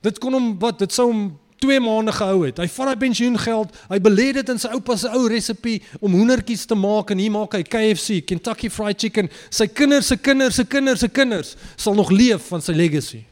[0.00, 2.58] Dit kon hom wat, dit sou hom 2 maande gehou het.
[2.60, 6.66] Hy vat daai pensioengeld, hy belê dit in sy oupa se ou resepie om hoendertjies
[6.68, 9.30] te maak en hier maak hy KFC, Kentucky Fried Chicken.
[9.50, 13.24] Sy kinders se kinders se kinders se kinders sal nog leef van sy legacy.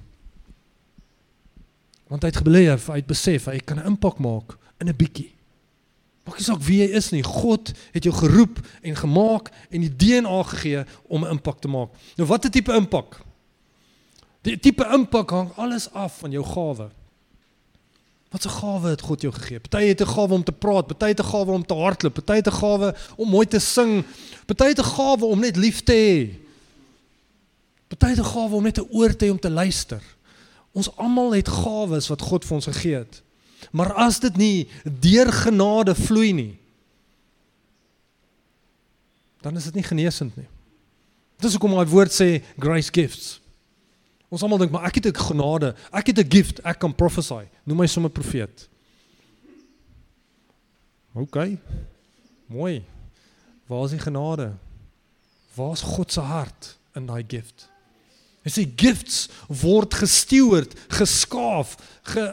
[2.09, 5.33] Want hy het gebeleef, hy het besef hy kan 'n impak maak in 'n bietjie.
[6.25, 7.23] Maak nie saak wie jy is nie.
[7.27, 11.91] God het jou geroep en gemaak en die DNA gegee om 'n impak te maak.
[12.17, 13.21] Nou watter tipe impak?
[14.43, 16.91] Die tipe impak hang alles af van jou gawe.
[18.31, 19.61] Wat 'n gawe het God jou gegee?
[19.61, 22.35] Party het 'n gawe om te praat, party het 'n gawe om te hardloop, party
[22.35, 24.05] het 'n gawe om mooi te sing,
[24.47, 26.41] party het 'n gawe om net lief te hê.
[27.89, 30.03] Party het 'n gawe om net 'n oor te hê om te luister.
[30.73, 33.23] Ons almal het gawes wat God vir ons gegee het.
[33.73, 36.53] Maar as dit nie deur genade vloei nie,
[39.43, 40.49] dan is dit nie genesend nie.
[41.43, 43.39] Dis hoekom my woord sê grace gifts.
[44.33, 47.49] Ons almal dink maar ek het 'n genade, ek het 'n gift, ek kan prophesy.
[47.65, 48.69] Noem my sommer profeet.
[51.15, 51.37] OK.
[52.47, 52.85] Mooi.
[53.67, 54.53] Waar is die genade?
[55.55, 57.72] Waar is God se hart in daai gift?
[58.43, 61.77] Hy sê gifts word gesteward, geskaaf,
[62.11, 62.33] ge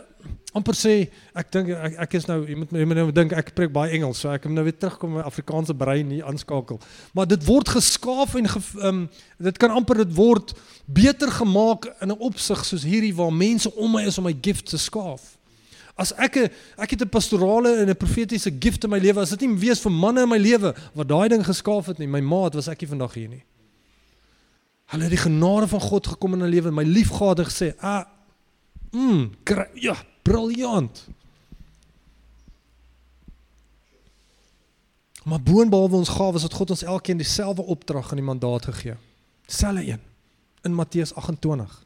[0.58, 0.94] amper sê
[1.38, 3.94] ek dink ek, ek is nou jy moet jy moet nou dink ek preek baie
[3.94, 6.80] Engels, so ek moet nou weer terugkom my Afrikaanse brein hier aanskakel.
[7.14, 9.04] Maar dit word geskaaf en ge, um,
[9.50, 10.56] dit kan amper dit word
[10.90, 14.70] beter gemaak in 'n opsig soos hierdie waar mense om my is om my gift
[14.74, 15.38] te skaaf.
[15.96, 19.42] As ek ek het 'n pastorale en 'n profetiese gift in my lewe, as dit
[19.42, 22.56] nie wees vir manne in my lewe wat daai ding geskaaf het nie, my maat
[22.56, 23.44] was ek nie vandag hier nie.
[24.90, 28.06] Hulle het die genade van God gekom in 'n lewe, my liefgehad het gesê, "Ah,
[28.92, 29.32] mm,
[29.74, 31.08] ja, briljant."
[35.24, 38.96] Maar boonbehalwe ons gawes het God ons elkeen dieselfde opdrag en die mandaat gegee.
[39.46, 40.02] Selfe een
[40.62, 41.86] in Matteus 28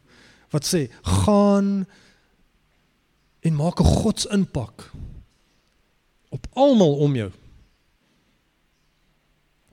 [0.49, 1.87] wat sê: "Gaan
[3.39, 4.91] en maak 'n godsimpak
[6.29, 7.31] op almal om jou."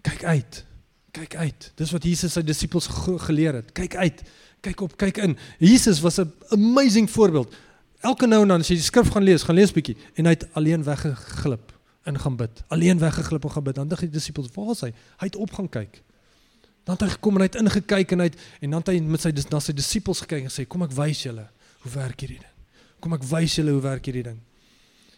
[0.00, 0.64] Kyk uit
[1.12, 1.72] kyk uit.
[1.76, 2.88] Dis wat Jesus sy disippels
[3.26, 3.72] geleer het.
[3.76, 4.22] Kyk uit.
[4.64, 5.36] Kyk op, kyk in.
[5.58, 7.54] Jesus was 'n amazing voorbeeld.
[8.00, 10.30] Elke nou en dan as jy die skrif gaan lees, gaan lees bietjie en hy
[10.30, 11.72] het alleen weggeglip
[12.04, 12.62] en gaan bid.
[12.68, 13.74] Alleen weggeglip en gaan bid.
[13.74, 16.02] Dan dink die disippels, "Waar is hy?" Hy het op gaan kyk.
[16.84, 19.00] Dan het hy gekom en hy het ingekyk en hy het en dan het hy
[19.00, 21.48] met sy na sy disippels gekyk en sê, "Kom ek wys julle
[21.80, 22.54] hoe werk hierdie ding.
[23.00, 24.40] Kom ek wys julle hoe werk hierdie ding."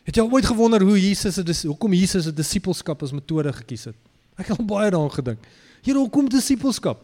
[0.05, 3.85] Het jy al ooit gewonder hoe Jesus het hoekom Jesus 'n disippelskap as metode gekies
[3.85, 3.95] het?
[4.37, 5.39] Ek het al baie daaraan gedink.
[5.83, 7.01] Here, hoekom disippelskap?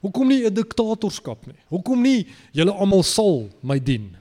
[0.00, 1.56] Hoekom nie 'n diktatorskap nie?
[1.68, 4.16] Hoekom nie julle almal sal my dien?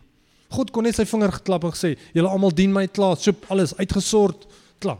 [0.49, 3.75] God kon net sy vinger geklap en gesê, julle almal dien my klaar, soop alles
[3.75, 4.47] uitgesort,
[4.79, 4.99] klaar.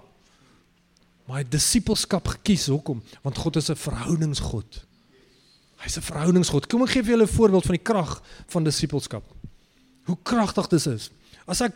[1.26, 3.02] Maar hy het disippelskap gekies hoekom?
[3.24, 4.86] Want God is 'n verhoudingsgod.
[5.78, 6.68] Hy's 'n verhoudingsgod.
[6.68, 9.24] Kom ek gee vir julle 'n voorbeeld van die krag van disippelskap.
[10.06, 11.10] Hoe kragtig dit is.
[11.48, 11.74] As ek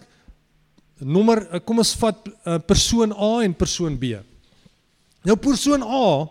[0.99, 4.19] nommer kom ons vat uh, persoon A en persoon B.
[5.23, 6.29] Nou persoon A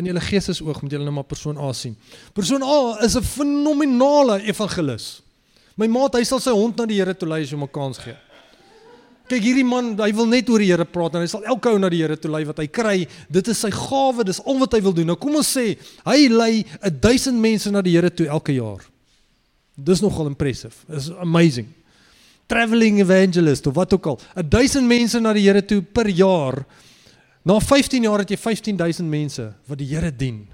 [0.00, 1.96] in julle geestesoog moet julle nou maar persoon A sien.
[2.36, 5.22] Persoon A is 'n fenominale evangelis.
[5.76, 7.72] My maat, hy sal sy hond na die Here toe lei as jy hom 'n
[7.72, 8.16] kans gee.
[9.30, 11.78] Kyk hierdie man, hy wil net oor die Here praat en hy sal elke ou
[11.78, 13.06] na die Here toe lei wat hy kry.
[13.30, 15.06] Dit is sy gawe, dis al wat hy wil doen.
[15.06, 18.82] Nou kom ons sê, hy lei 1000 mense na die Here toe elke jaar.
[19.78, 20.74] Dis nogal impressive.
[20.88, 21.68] Is amazing.
[22.50, 24.20] Traveling evangelist of wat ook al.
[24.34, 26.64] 1000 mense na die Here toe per jaar.
[27.42, 30.44] Na 15 jaar het jy 15000 mense wat die Here dien.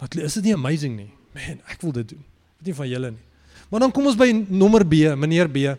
[0.00, 1.10] Wat is dit nie amazing nie?
[1.32, 2.24] Man, ek wil dit doen.
[2.58, 3.24] Weet nie van julle nie.
[3.72, 5.72] Maar dan kom ons by nommer B, meneer B.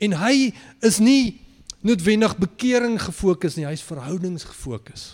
[0.00, 0.48] En hy
[0.86, 1.42] is nie
[1.84, 5.10] noodwendig bekering gefokus nie, hy's verhoudings gefokus.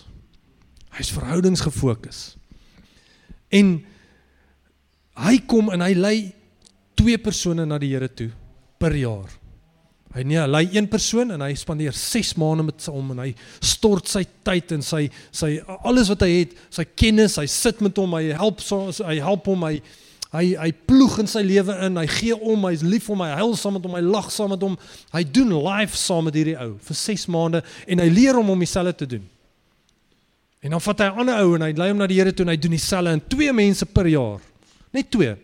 [0.95, 2.21] Hy's verhoudings gefokus.
[3.51, 3.75] En
[5.25, 6.17] hy kom en hy lei
[6.95, 8.31] twee persone na die Here toe
[8.79, 9.27] per jaar.
[10.15, 13.31] Hy nee, hy lei een persoon en hy spandeer 6 maande met hom en hy
[13.59, 17.99] stort sy tyd en sy sy alles wat hy het, sy kennis, hy sit met
[17.99, 19.81] hom, hy help so hy help hom, hy
[20.35, 23.37] hy hy ploeg in sy lewe in, hy gee om, hy's lief vir hom, hy
[23.41, 24.79] huil saam met hom, hy lag saam met hom.
[25.13, 28.63] Hy doen live saam met hierdie ou vir 6 maande en hy leer hom om
[28.63, 29.29] dieselfde te doen.
[30.65, 32.47] En dan vat hy 'n ander ou en hy lei hom na die Here toe
[32.47, 34.39] en hy doen dieselfde in twee mense per jaar.
[34.91, 35.35] Net twee.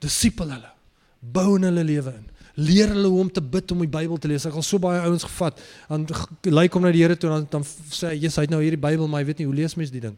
[0.00, 0.72] Disipel hulle.
[1.20, 4.28] Bou in hulle lewe in leer hulle hoe om te bid om die Bybel te
[4.30, 4.46] lees.
[4.48, 5.60] Ek het al so baie ouens gevat.
[5.90, 6.06] Dan
[6.48, 8.62] lyk hom na die Here toe en dan dan sê hy, "Jesus, hy het nou
[8.62, 10.16] hierdie Bybel, maar hy weet nie hoe lees mens die ding."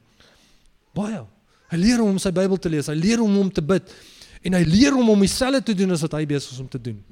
[0.94, 1.24] Baie.
[1.70, 2.86] Hy leer hom om sy Bybel te lees.
[2.86, 3.82] Hy leer hom om te bid
[4.42, 6.80] en hy leer hom om dieselfde te doen as wat hy besig is om te
[6.80, 7.04] doen.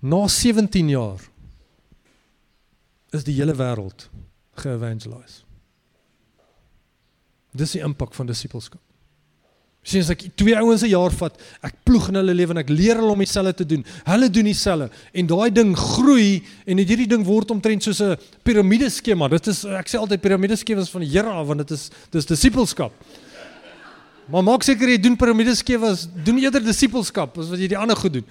[0.00, 1.20] Na 17 jaar
[3.10, 4.08] is die hele wêreld
[4.54, 5.44] geevangeliseer.
[7.52, 8.80] Dis die impak van disippelskap.
[9.82, 12.68] Sien as ek twee ouens 'n jaar vat, ek ploeg in hulle lewe en ek
[12.68, 13.84] leer hulle om dieselfde te doen.
[14.04, 19.28] Hulle doen dieselfde en daai ding groei en hierdie ding word omtrent soos 'n piramideskema.
[19.28, 22.92] Dit is ek sê altyd piramideskemas van die Here af want dit is dis disippelskap.
[24.28, 28.12] Maar maak seker jy doen piramideskemas, doen eerder disippelskap as wat jy die ander goed
[28.12, 28.26] doen.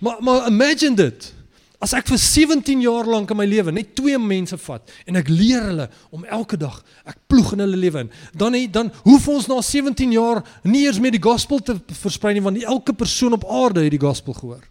[0.00, 1.32] Maar maar imagine dit.
[1.78, 5.28] As ek vir 17 jaar lank in my lewe net twee mense vat en ek
[5.30, 9.46] leer hulle om elke dag ek ploeg in hulle lewe in, dan dan hoef ons
[9.46, 13.46] na 17 jaar nie eers meer die gospel te versprei nie want elke persoon op
[13.46, 14.64] aarde het die gospel gehoor.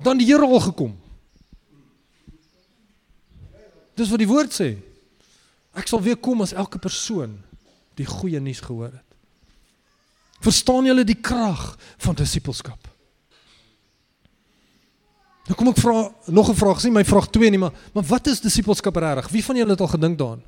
[0.00, 0.94] Dan die Here al gekom.
[3.98, 4.70] Dis wat die woord sê.
[5.76, 7.36] Ek sal weer kom as elke persoon
[7.98, 9.04] die goeie nuus gehoor het.
[10.40, 12.78] Verstaan julle die krag van disippelskap?
[15.48, 18.26] Nou kom ek vra nog 'n vraag, sien my vraag 2 nie, maar maar wat
[18.26, 19.28] is disippelskap regtig?
[19.28, 20.42] Wie van julle het al gedink daaraan?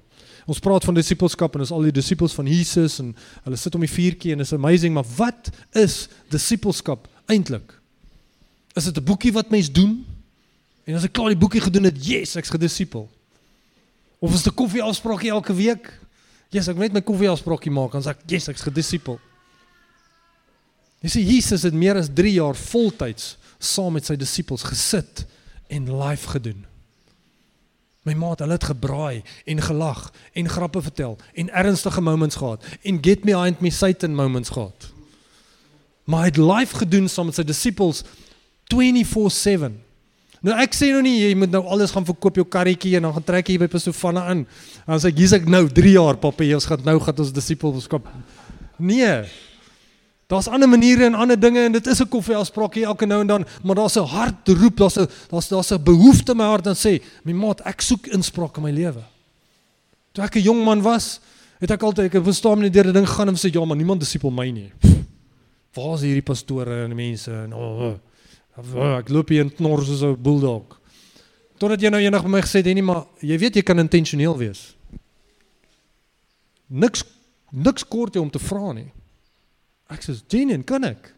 [0.47, 3.81] Ons praat van disippelskap en ons al die disippels van Jesus en hulle sit om
[3.81, 7.81] die vuurtjie en is amazing, maar wat is disippelskap eintlik?
[8.75, 10.05] Is dit 'n boekie wat mens doen?
[10.85, 13.09] En as ek klaar die boekie gedoen het, yes, ek's gedisipel.
[14.19, 16.01] Of is dit 'n koffieafspraakie elke week?
[16.51, 19.19] Yes, ek moet net my koffieafspraakie maak, dan sê ek, yes, ek's gedisipel.
[21.01, 25.25] Jy sien Jesus het meer as 3 jaar voltyds saam met sy disippels gesit
[25.71, 26.65] en live gedoen.
[28.09, 32.99] My maat, hulle het gebraai en gelag en grappe vertel en ernstige moments gehad en
[33.05, 34.89] get behind me Satan moments gehad.
[36.09, 38.03] Maar hy het live gedoen saam met sy disippels
[38.73, 39.77] 24/7.
[40.41, 43.13] Nou ek sê nou nie jy moet nou alles gaan verkoop jou karretjie en dan
[43.13, 44.47] gaan trek jy by Pasofana in.
[44.87, 47.85] Dan sê ek hier's ek nou 3 jaar jy ons gaan nou gaan ons disippels
[47.85, 48.09] skop.
[48.79, 49.29] Nee,
[50.31, 53.27] Daar's ander maniere en ander dinge en dit is 'n koffieafspraak hier elke nou en
[53.27, 56.77] dan, maar daar's 'n hartroep, daar's 'n daar's daar's 'n behoefte in my hart en
[56.77, 59.03] sê, "My maat, ek soek inspraak in my lewe."
[60.13, 61.21] Toe ek 'n jong man was,
[61.59, 63.77] het ek altyd ek het verstaan net deur die ding gaan en sê, "Ja, maar
[63.77, 64.73] niemand disipel my nie."
[65.75, 67.95] Waar is hierdie pastore en mense en oh,
[68.75, 70.79] oh, ek loop hier in knor soos 'n bulldog.
[71.59, 74.39] Totdat jy nou eendag by my gesê het, "Nee, maar jy weet jy kan intentioneel
[74.39, 74.77] wees."
[76.69, 77.05] Niks
[77.53, 78.93] niks kort jy om te vra nie.
[79.91, 81.15] Ek sê, "Jenien, kan ek?"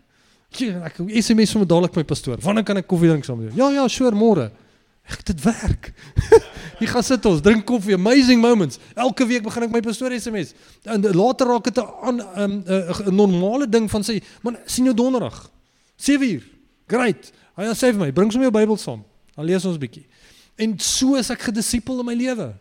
[0.58, 2.40] Ja, ek SMS my dadelik my pastoor.
[2.40, 3.56] Wanneer kan ek koffie drink saam met jou?
[3.56, 4.50] Ja, ja, sure, môre.
[5.08, 5.92] Ek dit werk.
[6.82, 8.78] Jy gaan sit ons, drink koffie, amazing moments.
[8.94, 10.52] Elke week begin ek my pastoor SMS.
[10.85, 12.64] En later raak dit 'n 'n
[13.08, 15.50] 'n normale ding van sê, "Man, sien jou donderdag.
[15.96, 16.44] 7 uur.
[16.87, 19.04] Great." Hy sê vir my, "Bring sommer jou Bybel saam.
[19.37, 20.06] Dan lees ons 'n bietjie."
[20.56, 22.54] En so is ek gedisipel in my lewe.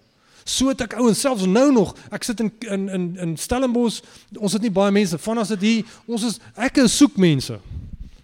[0.43, 4.01] So het ek ouens selfs nou nog, ek sit in in in in Stellenbosch,
[4.39, 7.59] ons het nie baie mense van as dit hier, ons is ek soek mense.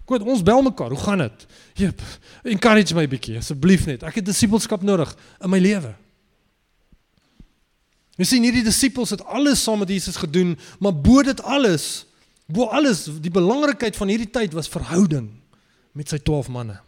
[0.08, 0.94] Goed, ons bel mekaar.
[0.96, 1.46] Hoe gaan dit?
[1.84, 2.02] Jep.
[2.48, 4.06] Encourage my bietjie asseblief net.
[4.08, 5.12] Ek het disipelskap nodig
[5.44, 5.92] in my lewe.
[8.18, 12.08] Jy sien hierdie disippels het alles saam met Jesus gedoen, maar bo dit alles,
[12.50, 15.28] bo alles, die belangrikheid van hierdie tyd was verhouding
[15.94, 16.80] met sy 12 manne.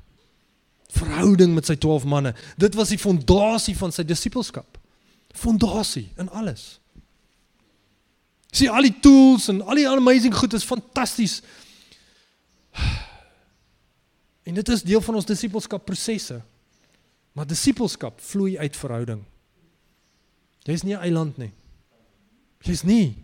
[0.96, 2.32] Verhouding met sy 12 manne.
[2.58, 4.79] Dit was die fondasie van sy disipelskap
[5.36, 6.80] fondasie in alles.
[8.52, 11.42] Sien al die tools en al die amazing goed is fantasties.
[14.44, 16.42] En dit is deel van ons disippelskap prosesse.
[17.38, 19.22] Maar disippelskap vloei uit verhouding.
[20.65, 21.52] Jy's nie 'n eiland nie.
[22.60, 23.15] Jy's nie.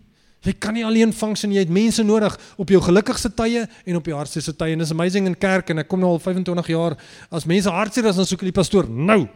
[0.41, 1.57] Jy kan nie alleen funksie nie.
[1.57, 4.71] Jy het mense nodig op jou gelukkigste tye en op jou hartseer tye.
[4.71, 6.97] En dis amazing in kerk en ek kom nou al 25 jaar
[7.29, 8.89] as mense hartseer is dan soek hulle die pastoor.
[8.89, 9.27] Nou.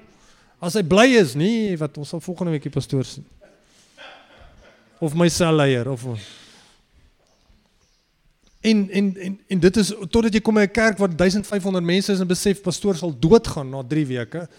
[0.60, 3.26] As hy bly is, nie wat ons sal volgende week die pastoor sien.
[5.00, 6.04] Of my selleier of
[8.60, 12.12] En en en en dit is totdat jy kom by 'n kerk waar 1500 mense
[12.12, 14.50] is en besef pastoor sal doodgaan na 3 weke.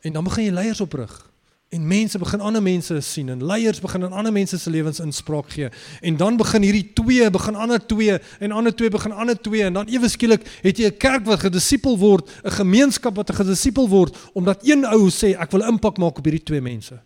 [0.00, 1.31] En dan begin jy leiers oprig.
[1.72, 5.50] En mense begin ander mense sien en leiers begin in ander mense se lewens inspraak
[5.50, 5.70] gee.
[6.00, 9.72] En dan begin hierdie twee begin ander twee en ander twee begin ander twee en
[9.72, 14.16] dan ewe skielik het jy 'n kerk wat gedisipel word, 'n gemeenskap wat gedisipel word
[14.34, 17.00] omdat een ou sê ek wil impak maak op hierdie twee mense.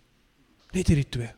[0.72, 1.30] Net hierdie twee.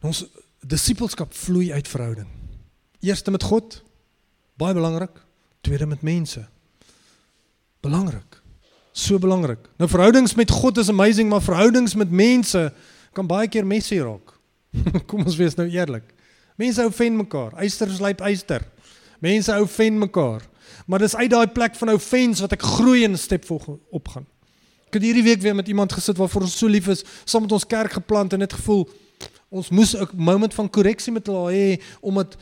[0.00, 0.24] Ons
[0.64, 2.28] disipelskap vloei uit verhouding.
[3.00, 3.82] Eerste met God,
[4.56, 5.20] baie belangrik.
[5.60, 6.48] Tweede met mense.
[7.80, 8.40] Belangrik.
[8.92, 9.68] So belangrik.
[9.78, 12.72] Nou verhoudings met God is amazing, maar verhoudings met mense
[13.12, 14.34] kan baie keer messy raak.
[15.08, 16.04] Kom ons wees nou eerlik.
[16.60, 17.54] Mense hou ven mekaar.
[17.62, 18.66] Eyster slyp eyster.
[19.24, 20.44] Mense hou ven mekaar.
[20.86, 23.46] Maar dis uit daai plek van offense wat ek groei en stap
[23.90, 24.26] opgaan.
[24.90, 27.52] Ek het hierdie week weer met iemand gesit waarvoor ons so lief is, saam met
[27.54, 28.88] ons kerk geplant en net gevoel
[29.50, 32.36] ons moes 'n moment van korreksie met hulle hê omdat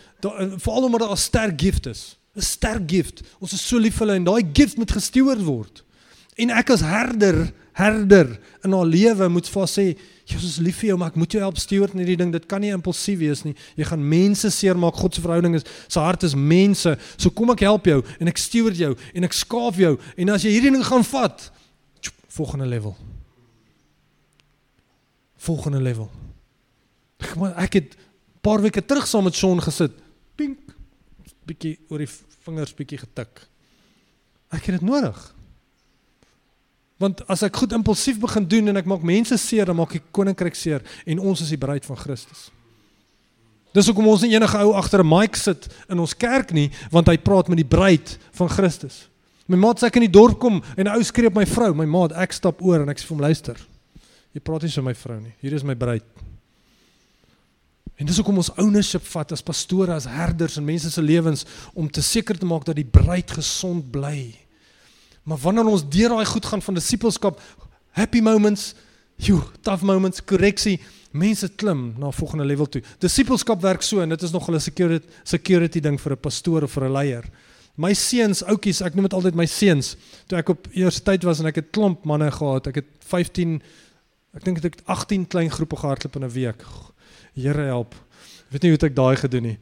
[0.60, 2.17] veral omdat daar 'n sterk gift is.
[2.38, 3.22] 'n Sterk gift.
[3.38, 5.84] Ons is so lief vir hulle en daai gift moet gesteward word.
[6.38, 10.78] En ek as herder, herder in haar lewe moet vir haar sê, "Jesus is lief
[10.78, 12.32] vir jou, maar ek moet jou help steward in hierdie ding.
[12.32, 13.54] Dit kan nie impulsief wees nie.
[13.76, 14.94] Jy gaan mense seermaak.
[14.94, 16.98] God se verhouding is sy hart is mense.
[17.16, 20.42] So kom ek help jou en ek steward jou en ek skaaf jou en as
[20.42, 21.50] jy hierdie ding gaan vat,
[22.28, 22.96] volgende level.
[25.36, 26.10] Volgende level.
[27.38, 27.96] Maar ek het
[28.40, 29.92] paar weke terug saam met Sean gesit.
[30.34, 30.58] Pink.
[31.48, 32.10] Bietjie oor die
[32.48, 33.44] vingers bietjie getik.
[34.54, 35.16] Ek het dit nodig.
[36.98, 40.08] Want as ek goed impulsief begin doen en ek maak mense seer, dan maak ek
[40.14, 42.48] koninkryk seer en ons is die bruid van Christus.
[43.76, 47.06] Dis hoekom ons nie enige ou agter 'n mic sit in ons kerk nie, want
[47.06, 49.08] hy praat met die bruid van Christus.
[49.46, 51.74] My maat sê ek in die dorp kom en 'n ou skree op my vrou,
[51.74, 53.56] my maat, ek stap oor en ek sê vir hom luister.
[54.34, 55.34] Jy praat nie so met my vrou nie.
[55.40, 56.02] Hier is my bruid.
[57.98, 61.88] En dis hoekom ons ownership vat as pastore, as herders in mense se lewens om
[61.90, 64.36] te seker te maak dat die bruid gesond bly.
[65.26, 67.40] Maar wanneer ons deur daai goed gaan van disippelskap,
[67.98, 68.70] happy moments,
[69.18, 70.78] joe, tough moments, korreksie,
[71.10, 72.82] mense klim na 'n volgende level toe.
[72.98, 76.72] Disippelskap werk so en dit is nog 'n security security ding vir 'n pastoor of
[76.72, 77.24] vir 'n leier.
[77.76, 79.96] My seuns, oudjies, ek noem dit altyd my seuns.
[80.26, 83.62] Toe ek op universiteit was en ek het klomp manne gehad, ek het 15
[84.34, 86.64] ek dink ek het 18 klein groepe gehardloop in 'n week.
[87.38, 87.94] Here help.
[88.50, 89.58] Weet nie hoe ek daai gedoen nie.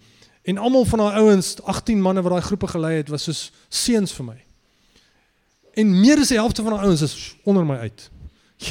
[0.47, 4.15] En almal van daai ouens, 18 manne wat daai groepe gelei het, was soos seuns
[4.15, 4.37] vir my.
[5.77, 8.07] En meer as die helfte van daai ouens is onder my uit.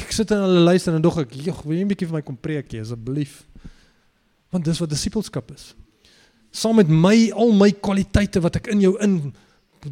[0.00, 2.22] Ek sit en hulle luister en dog ek, "Jog, wil jy 'n bietjie vir my
[2.22, 3.44] kom preek hier asseblief?"
[4.50, 5.74] Want dis wat disippelskap is.
[6.50, 9.34] Saam met my al my kwaliteite wat ek in jou in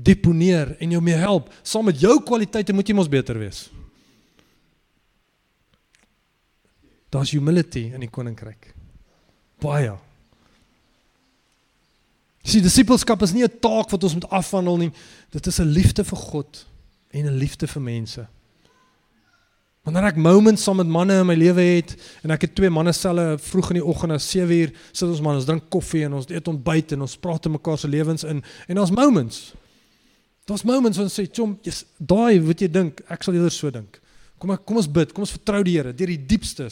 [0.03, 3.71] deponeer en jou mee help, saam met jou kwaliteite moet jy mos beter wees.
[7.11, 8.74] Daar's humility in die koninkryk
[9.65, 9.95] baie.
[12.45, 14.93] Sy disippelskap is nie 'n taak wat ons moet afhandel nie.
[15.33, 16.67] Dit is 'n liefde vir God
[17.11, 18.27] en 'n liefde vir mense.
[19.85, 21.93] Wanneer ek moments saam met manne in my lewe het
[22.25, 25.37] en ek het twee manne selle vroeg in die oggend na 7uur sit ons man
[25.37, 28.43] ons drink koffie en ons eet ontbyt en ons praat te mekaar se lewens in
[28.69, 29.53] en ons moments.
[30.49, 34.01] Daar's moments wanneer sê chom, jy's daai wat jy dink, ek sal eerder so dink.
[34.41, 36.71] Kom ek kom ons bid, kom ons vertrou die Here deur die diepste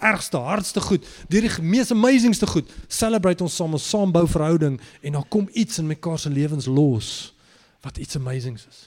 [0.00, 4.78] ergste, hardste goed, deur die mees amazingste goed, celebrate ons saam, ons saam bou verhouding
[5.02, 7.34] en dan kom iets in mekaar se lewens los
[7.84, 8.86] wat iets amazings is.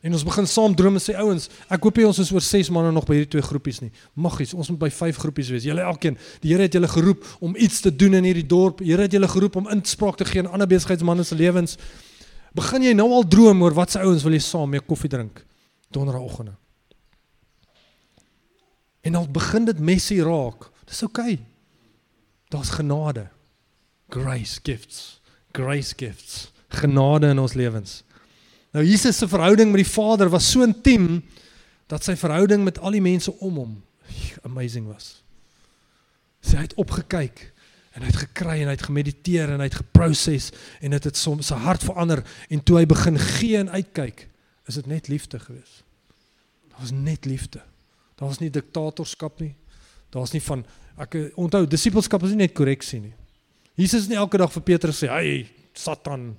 [0.00, 2.70] En ons begin saam droom en sê ouens, ek hoop jy ons is oor 6
[2.72, 3.90] manne nog by hierdie twee groepies nie.
[4.16, 5.66] Maggies, ons moet by 5 groepies wees.
[5.68, 8.80] Julle elkeen, die Here het julle geroep om iets te doen in hierdie dorp.
[8.80, 11.76] Die Here het julle geroep om inspraak te gee in ander besigheidsmense se lewens.
[12.56, 15.44] Begin jy nou al droom oor wat se ouens wil jy saam mee koffie drink
[15.92, 16.56] donderdagoggend?
[19.00, 21.32] En al begin dit messy raak, dis oukei.
[21.32, 21.44] Okay.
[22.50, 23.28] Daar's genade.
[24.08, 25.20] Grace gifts.
[25.52, 26.50] Grace gifts.
[26.68, 28.02] Genade in ons lewens.
[28.70, 31.22] Nou Jesus se verhouding met die Vader was so intiem
[31.90, 33.78] dat sy verhouding met al die mense om hom
[34.42, 35.20] amazing was.
[36.40, 37.42] Sy het opgekyk
[37.94, 41.10] en hy het gekry en hy het gemediteer en hy het geproses en dit het,
[41.10, 44.26] het soms sy hart verander en toe hy begin gee en uitkyk,
[44.70, 45.80] is dit net liefde gewees.
[46.68, 47.62] Dit was net liefde.
[48.20, 49.54] Daar's nie diktatorskap nie.
[50.12, 50.64] Daar's nie van
[51.00, 53.14] ek onthou disippelskap is nie net korreksie nie.
[53.80, 56.36] Jesus het nie elke dag vir Petrus sê, "Hey, Satan."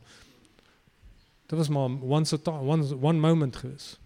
[1.47, 3.97] Dit was maar once a time, one one moment gewees.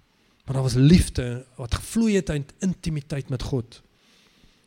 [0.46, 3.82] Maar daar was liefde wat gevloei het uit intimiteit met God.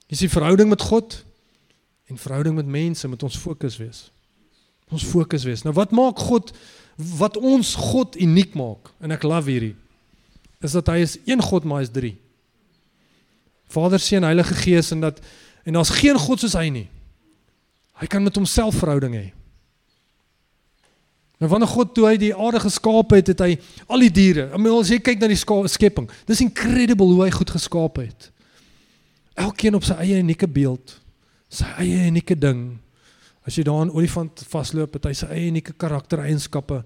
[0.06, 1.24] Jy sien verhouding met God
[2.06, 4.10] en verhouding met mense moet ons fokus wees.
[4.88, 5.62] Ons fokus wees.
[5.62, 6.52] Nou wat maak God
[6.96, 8.90] wat ons God uniek maak?
[8.98, 9.76] En ek love hierdie.
[10.60, 12.14] Is dat hy is een God maar hy is 3.
[13.68, 15.20] Vader, Seun, Heilige Gees en dat
[15.64, 16.86] en daar's geen God soos hy nie.
[18.00, 19.26] Hy kan met homself verhouding hê.
[21.38, 23.52] Nou wanneer God toe hy die aarde geskaap het, het hy
[23.86, 24.48] al die diere.
[24.50, 28.30] I mean, as jy kyk na die skepping, dis incredible hoe hy goed geskaap het.
[29.38, 30.96] Elkeen op sy eie unieke beeld,
[31.52, 32.80] sy eie unieke ding.
[33.46, 36.82] As jy daar 'n olifant vasloop, het hy sy eie unieke karaktereienskappe.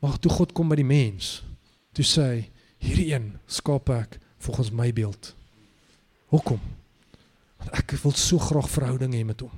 [0.00, 1.42] Maar toe God kom by die mens,
[1.92, 5.34] toe sê hy, hierdie een skaap ek volgens my beeld.
[6.30, 6.60] Hoekom?
[7.60, 9.52] Want ek wil so graag verhouding hê met hom.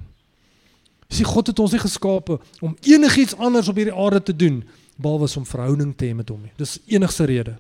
[1.13, 4.63] Sien God het ons nie geskape om enigiets anders op hierdie aarde te doen
[4.97, 6.53] behalwe om verhouding te hê met hom nie.
[6.61, 7.57] Dis enigste rede.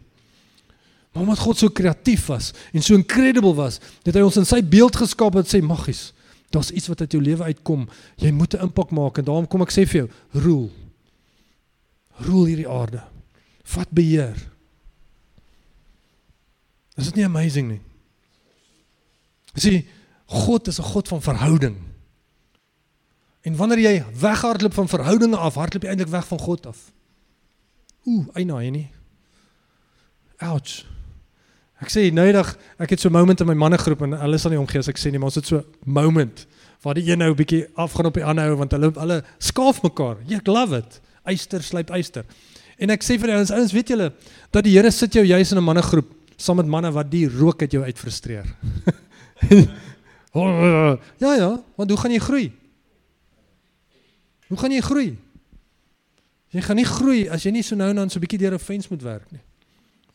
[1.12, 4.62] Maar omdat God so kreatief was en so incredible was, het hy ons in sy
[4.64, 6.10] beeld geskaap en sê maggies,
[6.52, 7.84] daar's iets wat uit jou lewe uitkom.
[8.16, 10.70] Jy moet 'n impak maak en daarom kom ek sê vir jou, roel.
[12.24, 13.02] Roel hierdie aarde.
[13.64, 14.36] Vat beheer.
[16.96, 17.80] Is dit nie amazing nie?
[19.54, 19.86] Sien,
[20.26, 21.76] God is 'n God van verhouding.
[23.42, 26.92] En wanneer jy weghardloop van verhoudinge af, hardloop jy eintlik weg van God af.
[28.06, 28.90] Ooh, eina hy nie.
[30.38, 30.82] Ouch.
[31.82, 34.58] Ek sê noudag, ek het so 'n moment in my mannegroep en hulle sal nie
[34.58, 36.46] omgee as ek sê nie, maar ons het so 'n moment
[36.82, 39.82] waar die een nou 'n bietjie afgaan op die ander ou want hulle hulle skaaf
[39.82, 40.16] mekaar.
[40.26, 41.00] Ja, ek love it.
[41.24, 42.24] Eyster slyp eyster.
[42.78, 44.12] En ek sê vir die ouens, ouens, weet julle
[44.50, 47.60] dat die Here sit jou juis in 'n mannegroep saam met manne wat die rook
[47.62, 48.44] uit jou uitfrustreer.
[51.24, 52.52] ja ja, want hoe gaan jy groei?
[54.48, 55.18] Hoe gaan jy groei?
[56.52, 58.54] Jy gaan nie groei as jy nie so nou en dan so 'n bietjie deur
[58.54, 59.40] 'n vens moet werk nie.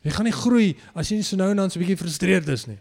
[0.05, 2.47] Jy gaan nie groei as jy nie so nou en dan so 'n bietjie gefrustreerd
[2.47, 2.77] is nie.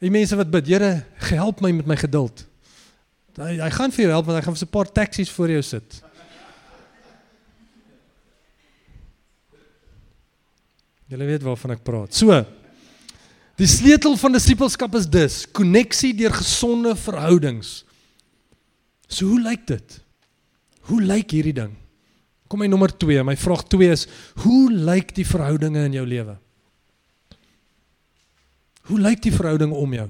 [0.00, 2.46] Die mense wat bid, Here, help my met my geduld.
[3.36, 5.62] Hy hy gaan vir jou help want hy gaan vir 'n paar taksies voor jou
[5.62, 6.02] sit.
[11.08, 12.14] Julle weet waarvan ek praat.
[12.14, 12.44] So,
[13.60, 17.82] die sleutel van disippelskap is dus koneksie deur gesonde verhoudings.
[19.10, 19.98] So hoe lyk dit?
[20.88, 21.74] Hoe lyk hierdie ding?
[22.50, 23.22] Kom my nommer 2.
[23.26, 24.06] My vraag 2 is:
[24.42, 26.38] Hoe lyk die verhoudinge in jou lewe?
[28.90, 30.08] Hoe lyk die verhouding om jou?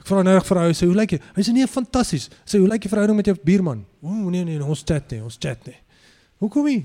[0.00, 1.20] Ek vra nou vir haar sê hoe lyk jy?
[1.36, 2.30] Hy sê nee, fantasties.
[2.46, 3.84] Sê hoe lyk die verhouding met jou buurman?
[4.02, 5.76] O nee nee, ons chat nie, ons chat nie.
[6.42, 6.82] Hoekom nie?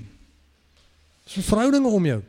[1.24, 2.22] Dis 'n verhouding om jou.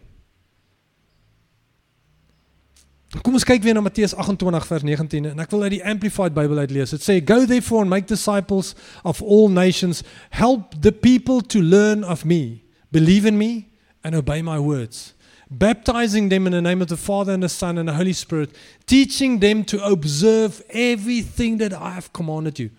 [3.21, 6.33] Kom ons kyk weer na Matteus 28 vers 19 en ek wil uit die Amplified
[6.33, 6.93] Bybel uit lees.
[6.95, 8.73] Dit sê go therefore and make disciples
[9.05, 10.01] of all nations,
[10.33, 13.67] help the people to learn of me, believe in me
[14.01, 15.13] and obey my words.
[15.51, 18.55] Baptizing them in the name of the Father and the Son and the Holy Spirit,
[18.87, 22.71] teaching them to observe everything that I have commanded you.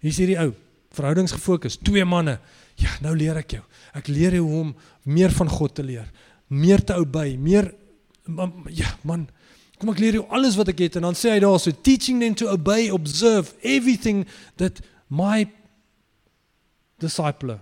[0.00, 0.54] Hier is hierdie ou,
[0.96, 2.38] verhoudingsgefokus, twee manne.
[2.80, 3.60] Ja, nou leer ek jou.
[3.92, 4.72] Ek leer jou hoe om
[5.04, 6.08] meer van God te leer,
[6.48, 7.74] meer te obey, meer
[8.72, 9.28] ja, man,
[9.80, 12.20] Kom ek leer jou alles wat ek het en dan sê hy daar so teaching
[12.20, 14.26] them to obey, observe everything
[14.60, 15.46] that my
[17.00, 17.56] disciple,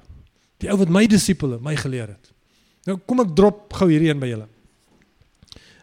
[0.59, 2.33] die ou wat my disipele my geleer het.
[2.89, 4.49] Nou kom ek drop gou hierdie een by julle.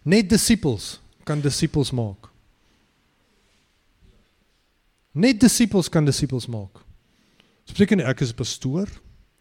[0.04, 2.28] Net disciples kan disciples maak.
[5.16, 6.84] Net disciples kan disciples maak.
[7.72, 8.90] Beteken ek is 'n pastoor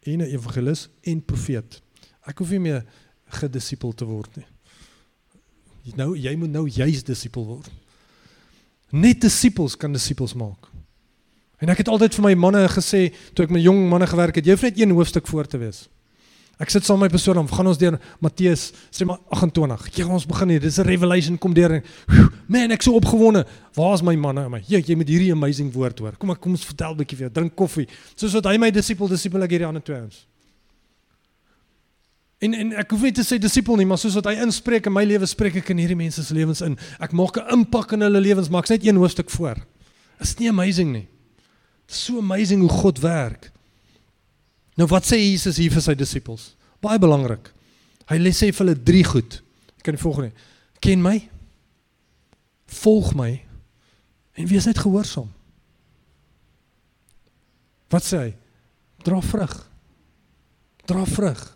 [0.07, 1.81] en 'n evangelis en profeet.
[2.25, 2.85] Ek hoef nie meer
[3.27, 4.45] gedisipel te word nie.
[5.93, 7.69] Nou jy moet nou juis disipel word.
[8.89, 10.71] Net disippels kan disippels maak.
[11.61, 14.45] En ek het altyd vir my manne gesê toe ek met jong manne gewerk het,
[14.45, 15.85] jy hoef net een hoofstuk voor te wees.
[16.55, 19.89] Ek sit saam met my persoon, gaan ons deur Matteus sê maar 28.
[19.97, 20.61] Ja, ons begin hier.
[20.63, 21.83] Dis 'n revelation kom deur.
[22.47, 23.45] Man, ek so opgewonde.
[23.75, 24.47] Waar's my manne?
[24.49, 24.61] My.
[24.67, 26.15] Jy, jy moet hierdie amazing woord hoor.
[26.15, 27.33] Kom ek kom ons vertel 'n bietjie vir jou.
[27.33, 27.87] Drink koffie.
[28.15, 30.25] Soos wat hy my disipel disipel ek hierdie ander twee ons.
[32.45, 34.93] En en ek hoef nie te sê disipel nie, maar soos wat hy inspreek in
[34.93, 36.77] my lewe spreek ek in hierdie mense se lewens in.
[37.01, 39.57] Ek maak 'n impak in hulle lewens, maar ek's net een hoofstuk voor.
[40.19, 41.07] Is nie amazing nie.
[41.87, 43.51] So amazing hoe God werk.
[44.75, 46.55] Nou wat sê Jesus hier vir sy disippels?
[46.81, 47.51] Baie belangrik.
[48.09, 49.41] Hy lê sê vir hulle drie goed.
[49.77, 50.31] Ek kan die volgende.
[50.79, 51.29] Ken my?
[52.67, 53.41] Volg my
[54.35, 55.31] en wees net gehoorsaam.
[57.89, 58.31] Wat sê hy?
[59.03, 59.71] Dra vrug.
[60.85, 61.54] Dra vrug.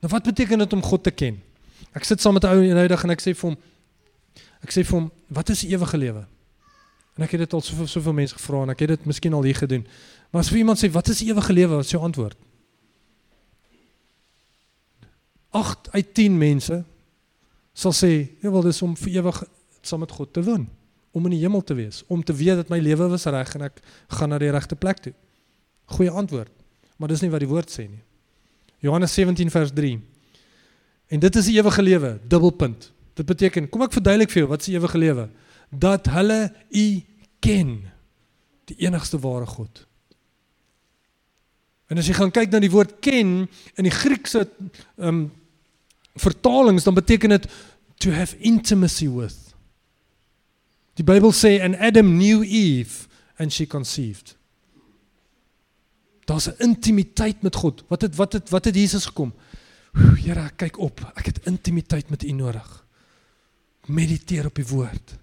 [0.00, 1.40] Nou wat beteken dit om God te ken?
[1.92, 3.56] Ek sit saam met 'n ou eendag en ek sê vir hom
[4.60, 6.26] ek sê vir hom, "Wat is ewige lewe?"
[7.16, 9.42] En ek het dit al soveel soveel mense gevra en ek het dit miskien al
[9.42, 9.86] hier gedoen.
[10.30, 12.36] Maar as vir iemand sê wat is ewige lewe, wat is jou antwoord?
[15.50, 16.84] 8 uit 10 mense
[17.72, 19.44] sal sê, "Ja, wel dis om vir ewig
[19.82, 20.68] saam met God te woon,
[21.10, 23.62] om in die hemel te wees, om te weet dat my lewe was reg en
[23.62, 25.14] ek gaan na die regte plek toe."
[25.84, 26.50] Goeie antwoord.
[26.96, 28.02] Maar dis nie wat die woord sê nie.
[28.80, 30.00] Johannes 17 vers 3.
[31.10, 32.92] En dit is die ewige lewe, dubbelpunt.
[33.18, 35.28] Dit beteken, kom ek verduidelik vir jou wat die ewige lewe?
[35.70, 36.86] Dat hulle U
[37.44, 37.74] ken,
[38.70, 39.84] die enigste ware God.
[41.90, 45.28] En as jy gaan kyk na die woord ken in die Griekse ehm um,
[46.20, 47.44] vertalings dan beteken dit
[48.02, 49.54] to have intimacy with.
[50.98, 53.06] Die Bybel sê and Adam knew Eve
[53.38, 54.34] and she conceived.
[56.30, 57.84] Daar's 'n intimiteit met God.
[57.88, 59.34] Wat het wat het wat het Jesus gekom?
[59.92, 61.12] Here, kyk op.
[61.14, 62.86] Ek het intimiteit met U nodig.
[63.86, 65.18] Mediteer op die woord.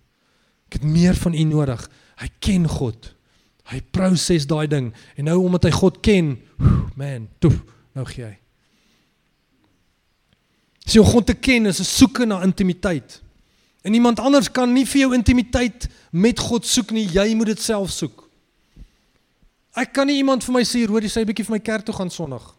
[0.66, 1.89] Ek het meer van U nodig.
[2.16, 3.16] Hy ken God.
[3.64, 6.39] Hy proses daai ding en nou omdat hy God ken,
[6.95, 7.53] man, toe,
[7.91, 8.38] nou gee hy.
[10.86, 13.22] So om God te ken is 'n soeke na intimiteit.
[13.82, 17.62] En iemand anders kan nie vir jou intimiteit met God soek nie, jy moet dit
[17.62, 18.26] self soek.
[19.78, 21.86] Ek kan nie iemand vir my sê, "Hoor, jy sê 'n bietjie vir my kerk
[21.86, 22.55] toe gaan Sondag."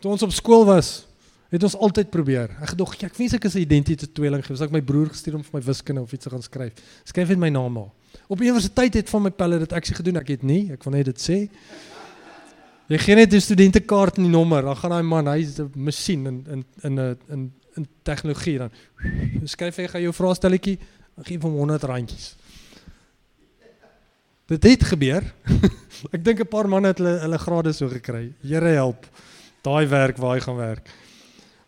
[0.00, 1.04] Toe ons op skool was,
[1.50, 2.50] het ons altyd probeer.
[2.62, 4.60] Ek gedog, ek wens ek is 'n identiteit tweeling gewees.
[4.60, 6.72] Ek my broer gestuur om vir my wiskunde of iets te gaan skryf.
[7.04, 7.92] Skryf net my naam al.
[8.28, 10.92] Op universiteit het van my pelle dit ek sê gedoen, ek het nie, ek wil
[10.92, 11.48] net dit sê.
[12.88, 16.26] Jy gee net 'n studentekaart en die nommer, dan gaan daai man, hy's 'n masjien
[16.26, 18.70] in in in 'n in in tegnologie dan.
[19.44, 20.78] Skryf hy gaan jou vraestelletjie,
[21.22, 22.36] gee hom 100 randjies.
[24.50, 25.22] Dit het gebeur.
[26.14, 28.32] ek dink 'n paar manne het hulle hulle grade so gekry.
[28.42, 29.06] Here help.
[29.62, 30.90] Daai werk waar hy gaan werk.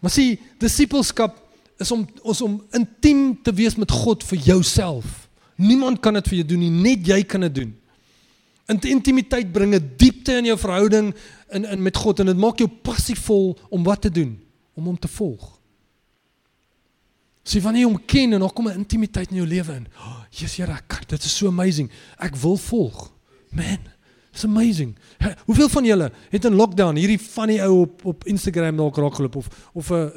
[0.01, 1.39] Maar sien, disippelskap
[1.79, 5.29] is om ons om intiem te wees met God vir jouself.
[5.57, 7.71] Niemand kan dit vir jou doen nie, net jy kan dit doen.
[8.67, 11.15] Intimiteit bring 'n diepte in jou verhouding
[11.51, 14.41] in in met God en dit maak jou passievol om wat te doen,
[14.75, 15.62] om hom te volg.
[17.43, 19.87] Sien wanneer jy hom ken en dan kom 'n intimiteit in jou lewe in.
[19.99, 21.91] Oh, Jesus Here, ek, dit is so amazing.
[22.19, 23.13] Ek wil volg.
[23.51, 23.79] Man,
[24.33, 24.97] it's amazing.
[25.47, 29.37] Hoeveel van julle het in lockdown hierdie funny ou op op Instagram dalk raak geloop
[29.37, 30.09] of of 'n uh,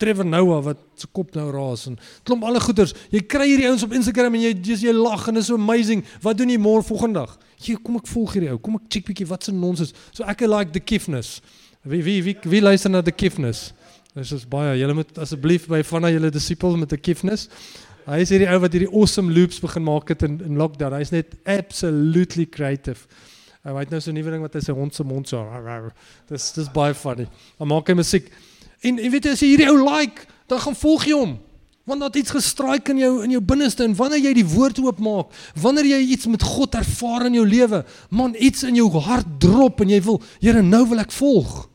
[0.00, 2.94] Trevor Noah wat se kop nou raas en klomp alle goeters.
[3.12, 5.60] Jy kry hierdie ouens op Instagram en jy jy, jy lag en dit is so
[5.60, 6.04] amazing.
[6.24, 7.34] Wat doen jy môre volgende dag?
[7.60, 8.58] Jy kom ek volg hierdie ou.
[8.58, 9.92] Kom ek check bietjie wat se nonsens.
[10.16, 11.42] So ek like the kiffness.
[11.84, 13.74] Wie wie wie wie luister na the kiffness?
[14.20, 14.74] Dis is baie.
[14.76, 17.48] Julle moet asseblief by van julle disippels met 'n kiffness.
[18.04, 20.92] Hy is hierdie ou wat hierdie awesome loops begin maak het in in lockdown.
[20.92, 23.06] Hy's net absolutely creative.
[23.64, 25.44] Hy het nou so 'n nuwe ding wat hy sy hond se mond so.
[26.28, 27.28] Dis dis baie funny.
[27.58, 28.30] Hy maak hy musiek.
[28.82, 31.38] En jy weet as jy hierdie ou like, dan gaan volg jy hom.
[31.86, 35.32] Want dat iets gestraik in jou in jou binneste en wanneer jy die woord oopmaak,
[35.54, 39.80] wanneer jy iets met God ervaar in jou lewe, man, iets in jou hart drop
[39.80, 41.69] en jy wil, Here, nou wil ek volg.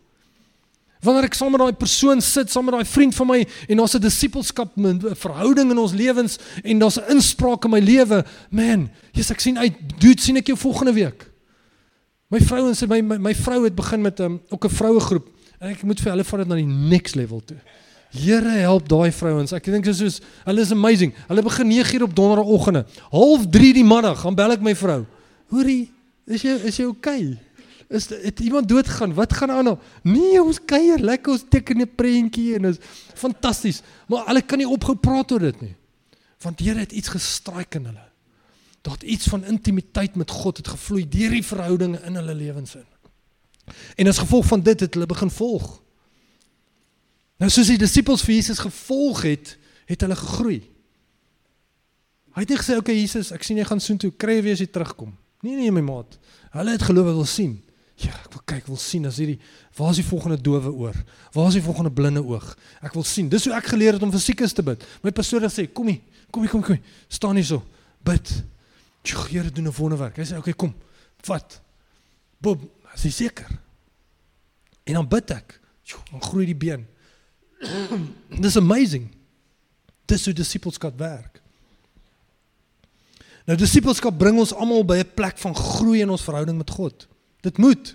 [1.05, 3.39] Wanneer ek saam met daai persoon sit, saam met daai vriend van my
[3.69, 4.73] en ons 'n disipelskap
[5.21, 9.57] verhouding in ons lewens en daar's 'n inspraak in my lewe, man, Jesus ek sien
[9.57, 11.29] uit, dude, sien ek jou volgende week.
[12.29, 14.69] My vrou en sy my my, my vrou het begin met 'n um, ook 'n
[14.69, 15.29] vroue groep
[15.61, 17.57] en ek moet vir hulle vat dit na die next level toe.
[18.11, 19.51] Here help daai vrouens.
[19.51, 21.13] Ek dink dit is soos hulle is amazing.
[21.27, 22.85] Hulle begin 9:00 op donderdagoggende.
[23.11, 25.05] Half 3 die middag gaan bel ek my vrou.
[25.49, 25.91] Hoorie,
[26.27, 27.37] is jy is jy okay?
[27.87, 29.13] Is het iemand dood gegaan?
[29.13, 29.77] Wat gaan aan nou?
[30.01, 32.77] Nee, ons kuier lekker, ons teken 'n prentjie en is
[33.13, 33.81] fantasties.
[34.07, 35.75] Maar hulle kan nie ophou praat oor dit nie.
[36.41, 38.05] Want Here het iets gestraik in hulle.
[38.81, 42.75] Daar het iets van intimiteit met God het gevloei deur die verhoudinge in hulle lewens
[42.75, 42.85] in.
[43.95, 45.81] En as gevolg van dit het hulle begin volg.
[47.37, 50.61] Nou soos die disippels vir Jesus gevolg het, het hulle gegroei.
[52.35, 54.59] Hy het nie gesê, "Oké okay, Jesus, ek sien jy gaan soontoe, kry weer as
[54.59, 56.19] jy terugkom." Nee nee my maat.
[56.51, 57.64] Hulle het geloof wil sien.
[57.95, 59.37] Ja, ek wil kyk, wil sien as hierdie
[59.77, 60.97] waar is die volgende dowe oor?
[61.31, 62.49] Waar is die volgende blinde oog?
[62.83, 63.29] Ek wil sien.
[63.31, 64.83] Dis hoe ek geleer het om vir siekes te bid.
[65.03, 66.81] My pastoor het gesê, "Kom hier, kom hier, kom hier.
[67.07, 67.63] Staan hier so.
[68.03, 68.43] Bid."
[69.03, 70.17] Die Here doen 'n wonderwerk.
[70.17, 70.75] Hy sê, "Oké, okay, kom.
[71.23, 71.61] Vat."
[72.39, 72.61] Bob,
[72.93, 73.47] as jy seker.
[74.83, 75.59] En dan bid ek.
[75.83, 76.87] Jo, dan groei die been.
[78.45, 79.09] Dis amazing.
[80.05, 81.41] Dis hoe disippelskap werk.
[83.45, 87.07] Nou disippelskap bring ons almal by 'n plek van groei in ons verhouding met God.
[87.45, 87.93] Dit moet.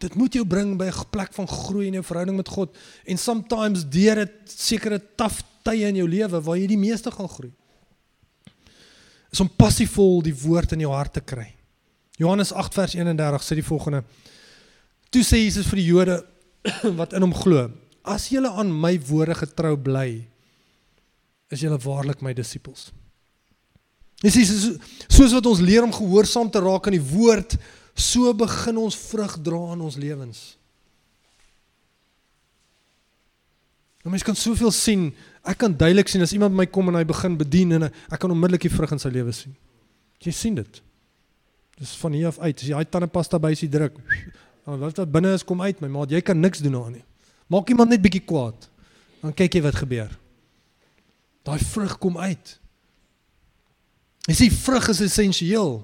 [0.00, 3.18] Dit moet jou bring by 'n plek van groei in jou verhouding met God en
[3.18, 7.52] sometimes deur dit sekere taaf tye in jou lewe waar jy die meeste gaan groei.
[9.30, 11.54] Is om passievol die woord in jou hart te kry.
[12.16, 14.04] Johannes 8 vers 31 sê die volgende:
[15.10, 16.24] Toe sê Jesus vir die Jode
[17.00, 17.70] wat in hom glo:
[18.02, 20.26] As julle aan my woorde getrou bly,
[21.50, 22.90] is julle waarlik my disippels.
[24.20, 24.66] Dis is
[25.08, 27.56] soos wat ons leer om gehoorsaam te raak aan die woord,
[28.00, 30.40] so begin ons vrug dra in ons lewens.
[34.00, 35.10] Nou mens kan soveel sien.
[35.44, 38.32] Ek kan duidelik sien as iemand my kom en hy begin bedien en ek kan
[38.32, 39.52] onmiddellik die vrug in sy lewe sien.
[40.24, 40.80] Jy sien dit.
[41.80, 42.56] Dis van hier af uit.
[42.56, 43.96] As jy daai tandepasta by sy druk,
[44.66, 46.12] dan wat wat binne is kom uit, my maat.
[46.12, 47.06] Jy kan niks doen daaraan nie.
[47.50, 48.68] Maak iemand net bietjie kwaad.
[49.20, 50.12] Dan kyk jy wat gebeur.
[51.44, 52.56] Daai vrug kom uit.
[54.28, 55.80] Jy sien vrug is essensieel.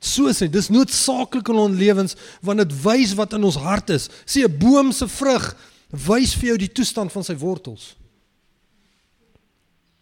[0.00, 4.08] So sê, dis noodsaaklik in ons lewens want dit wys wat in ons hart is.
[4.24, 5.56] Sien 'n boom se vrug
[5.90, 7.96] wys vir jou die toestand van sy wortels.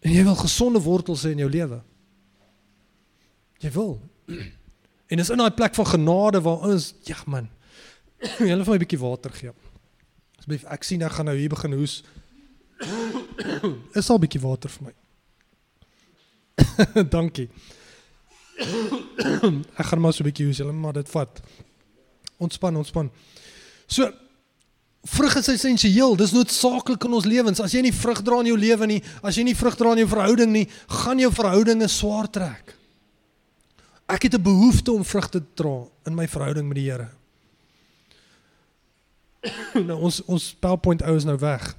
[0.01, 1.83] En jy wil gesonde wortels hê in jou lewe.
[3.61, 4.01] Jy wil.
[5.09, 7.49] En dis in daai plek van genade waar ons, ja man.
[8.41, 9.53] Jy hulle vir my 'n bietjie water gee.
[10.39, 12.03] Asseblief, ek sien ek gaan nou hier begin hoes.
[13.99, 14.95] Is al 'n bietjie water vir my.
[17.17, 17.49] Dankie.
[19.81, 21.41] ek gaan maar so 'n bietjie hoes, julle maar dit vat.
[22.39, 23.11] Ontspan, ontspan.
[23.87, 24.11] So
[25.05, 26.17] vrug is essensieel.
[26.17, 27.61] Dis noodsaaklik in ons lewens.
[27.61, 30.05] As jy nie vrug dra in jou lewe nie, as jy nie vrug dra in
[30.05, 30.69] jou verhouding nie,
[31.03, 32.75] gaan jou verhoudinge swaar trek.
[34.09, 37.09] Ek het 'n behoefte om vrugte te dra in my verhouding met die Here.
[39.89, 41.77] nou ons ons PowerPoint ou is nou weg.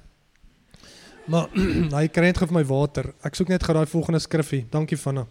[1.26, 1.48] Maar
[1.98, 3.14] hy kry net vir my water.
[3.22, 4.66] Ek soek net gou daai volgende skriffie.
[4.70, 5.26] Dankie Vanna.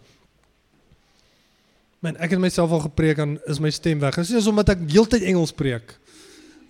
[2.04, 4.18] Man, ek het myself al gepreek en is my stem weg.
[4.20, 5.94] Dit is omdat ek heeltyd Engels preek.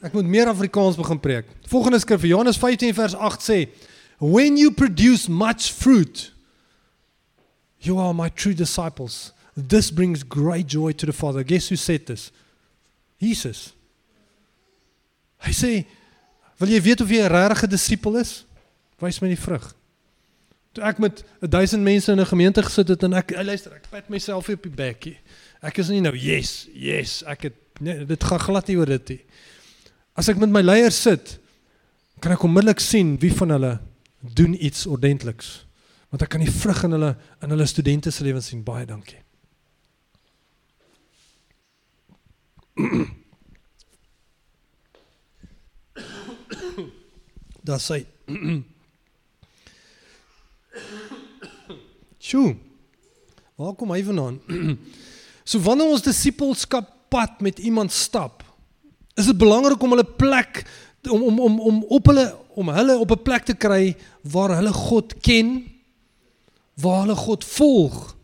[0.04, 1.48] Ek moet meer Afrikaans begin preek.
[1.70, 3.68] Volgende skrif, Johannes 15 vers 8 sê,
[4.18, 6.32] "When you produce much fruit,
[7.78, 9.32] you are my true disciples.
[9.68, 12.30] This brings great joy to the Father." Guess who said this?
[13.18, 13.72] Jesus.
[15.38, 15.86] Hy sê,
[16.58, 18.44] "Wil jy weet of jy 'n regte disipel is?
[19.00, 19.74] Wys my die vrug."
[20.76, 24.08] Toe ek met 1000 mense in 'n gemeente gesit het en ek luister, ek pat
[24.08, 25.18] myself op die bekkie.
[25.62, 29.08] Ek is nie nou yes, yes, ek het nee, dit gaan glad nie oor dit
[29.08, 29.20] nie.
[30.12, 31.38] As ek met my leiers sit,
[32.20, 33.80] kan ek onmiddellik sien wie van hulle
[34.20, 35.66] doen iets ordentliks.
[36.10, 38.62] Want ek kan die vrug in hulle in hulle studente se lewens sien.
[38.62, 39.18] Baie dankie.
[47.64, 48.04] Daar sê
[52.18, 52.56] Sjoe.
[53.56, 54.40] Waar kom hy vandaan?
[55.48, 58.42] so wanneer ons disippelskap pad met iemand stap,
[59.16, 60.64] is dit belangrik om hulle plek
[61.06, 62.26] om om om om op hulle
[62.58, 65.64] om hulle op 'n plek te kry waar hulle God ken,
[66.74, 68.16] waar hulle God volg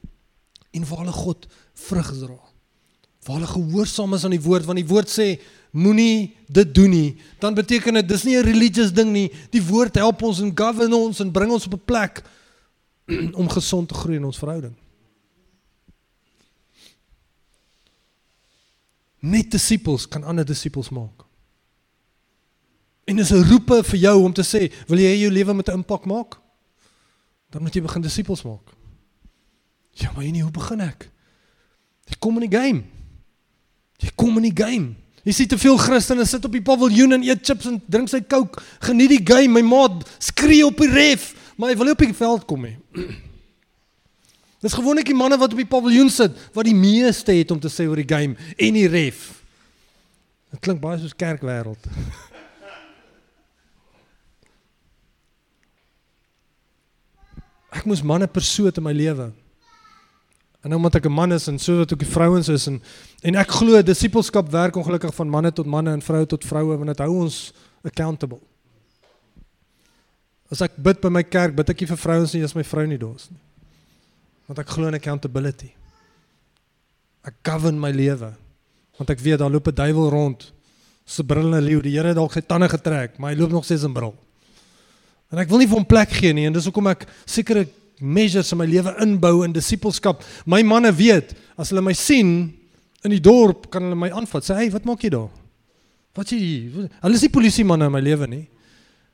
[0.70, 2.40] en waar hulle God vrug dra.
[3.22, 5.40] Waar hulle gehoorsaam is aan die woord want die woord sê
[5.70, 7.16] moenie dit doen nie.
[7.38, 9.32] Dan beteken dit dis nie 'n religious ding nie.
[9.50, 12.22] Die woord help ons en govern ons en bring ons op 'n plek
[13.40, 14.74] om gesond te groei in ons verhouding.
[19.22, 21.26] Net disippels kan ander disippels maak.
[23.04, 25.72] En dis 'n roepe vir jou om te sê, wil jy jou lewe met 'n
[25.82, 26.40] impak maak?
[27.50, 28.72] Dan moet jy begin disippels maak.
[29.90, 31.10] Ja, maar nie hoe begin ek?
[32.04, 32.82] Jy kom in die game.
[33.96, 34.94] Jy kom in die game.
[35.22, 38.20] Jy sien te veel Christene sit op die paviljoen en eet chips en drink sy
[38.26, 38.62] Coke.
[38.80, 42.14] Geniet die game, my maat, skree op die ref maar hy wil nie op die
[42.14, 42.76] veld kom nie.
[44.62, 47.70] Dis gewoonlik die manne wat op die paviljoen sit wat die meeste het om te
[47.72, 49.42] sê oor die game en die ref.
[50.54, 51.82] Dit klink baie soos kerkwêreld.
[57.72, 59.32] Ek moes manne persoot in my lewe.
[60.62, 62.82] En omdat ek 'n man is en so wat ook die vrouens is en
[63.22, 66.86] en ek glo disippelskap werk ongelukkig van manne tot manne en vroue tot vroue want
[66.86, 68.38] dit hou ons accountable.
[70.52, 72.84] As ek bid by my kerk, bid ek nie vir vrouens nie as my vrou
[72.88, 73.40] nie daar is nie.
[74.50, 75.70] Want ek glo in accountability.
[77.24, 78.34] Ek govern my lewe.
[78.98, 80.52] Want ek weet daar loop 'n duiwel rond.
[81.06, 83.84] Se brille leeu, die Here het dalk sy tande getrek, maar hy loop nog steeds
[83.84, 84.14] in bril.
[85.32, 87.66] En ek wil nie vir hom plek gee nie en dis hoekom ek sekere
[87.98, 90.22] measures in my lewe inbou in disippelskap.
[90.44, 92.52] My manne weet, as hulle my sien
[93.02, 94.44] in die dorp, kan hulle my aanvat.
[94.44, 95.30] Sê, "Hey, wat maak jy daar?"
[96.14, 96.88] Wat sê jy?
[97.00, 98.48] Hulle is nie polisie manne in my lewe nie.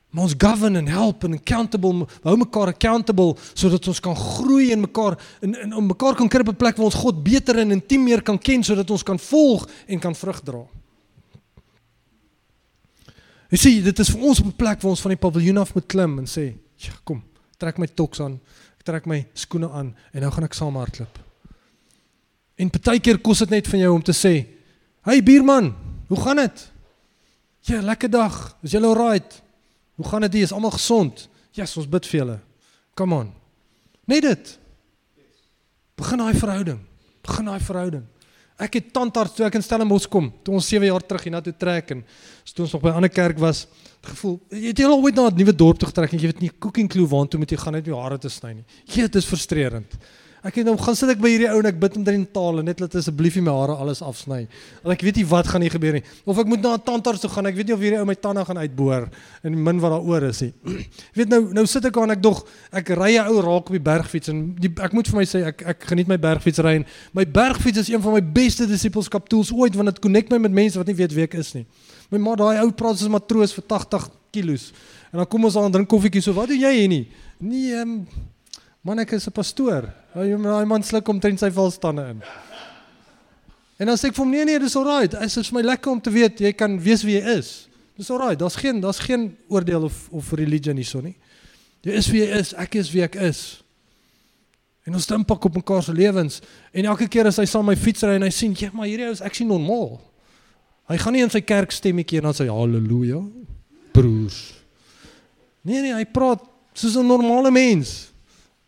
[0.09, 4.81] Maar ons govern en help en accountable, hou mekaar accountable sodat ons kan groei en
[4.87, 7.71] mekaar en, en om mekaar kan kry op 'n plek waar ons God beter en
[7.71, 10.63] intiem meer kan ken sodat ons kan volg en kan vrug dra.
[13.49, 15.73] Jy sien, dit is vir ons op 'n plek waar ons van die paviljoen af
[15.73, 17.23] moet klim en sê, "Ja, kom,
[17.57, 18.39] trek my toks aan,
[18.79, 21.19] ek trek my skoene aan en nou gaan ek saam hardloop."
[22.57, 24.45] En partykeer kos dit net van jou om te sê,
[25.03, 25.75] "Hey buurman,
[26.07, 26.71] hoe gaan dit?"
[27.61, 28.57] "Ja, lekker dag.
[28.63, 29.48] Is jy alright?"
[29.99, 30.35] Hoe gaan dit?
[30.39, 31.27] Is almal gesond?
[31.51, 32.37] Ja, yes, ons bid vir julle.
[32.95, 33.33] Come on.
[34.07, 34.51] Net dit.
[35.99, 36.79] Begin daai verhouding.
[37.27, 38.05] Begin daai verhouding.
[38.59, 41.91] Ek het tandarts toe ek in Stellenbosch kom, toe ons 7 jaar terug hiernatoe trek
[41.95, 42.05] en
[42.51, 43.67] toe ons nog by 'n ander kerk was,
[44.03, 46.51] gevoel, jy het al ooit na 'n nuwe dorp toe getrek en jy weet nie
[46.59, 48.65] cooking clue waartoe moet jy gaan net jou hare te sny nie.
[48.85, 49.97] Jy dit is frustrerend.
[50.39, 52.61] Ek het nou gaan sit ek by hierdie ou en ek bid hom drie tale
[52.63, 54.45] net laat asseblief my hare alles afsny.
[54.85, 56.03] Want ek weet nie wat gaan hier gebeur nie.
[56.23, 57.47] Of ek moet na 'n tandarts toe gaan.
[57.47, 59.09] Ek weet nie of hierdie ou my tande gaan uitboor
[59.43, 60.53] en min wat daaroor is nie.
[61.17, 63.83] Weet nou nou sit ek aan ek dog ek ry 'n ou raak op die
[63.83, 66.85] bergfiets en die, ek moet vir my sê ek ek geniet my bergfiets ry en
[67.13, 70.51] my bergfiets is een van my beste disipelskap tools ooit want dit connect my met
[70.51, 71.65] mense wat nie weet wie ek is nie.
[72.11, 74.71] My ma daai ou praat soos 'n matroos vir 80 kg.
[75.11, 77.07] En dan kom ons aan drink koffietjie so wat doen jy hier nie?
[77.39, 78.07] Nee, ehm um,
[78.89, 79.85] Man ek is 'n pastoor.
[80.15, 82.21] Daai man sluk omtrent sy valstande in.
[83.77, 85.11] En dan sê ek vir hom nee nee, dis alright.
[85.11, 87.69] Dit is vir my lekker om te weet jy kan weet wie jy is.
[87.95, 88.39] Dis alright.
[88.39, 91.15] Daar's geen daar's geen oordeel of of religion hierso nie.
[91.85, 92.53] Jy is wie jy is.
[92.53, 93.61] Ek is wie ek is.
[94.87, 96.41] En ons stem pak op mekaar se lewens
[96.73, 99.05] en elke keer as hy saam my fiets ry en hy sien, "Ja, maar hierdie
[99.05, 100.01] ou is actually normaal."
[100.89, 103.21] Hy gaan nie in sy kerk stemmetjie en dan sê, "Halleluja,
[103.91, 104.53] broers."
[105.61, 106.41] Nee nee, hy praat
[106.73, 108.09] soos 'n normale mens.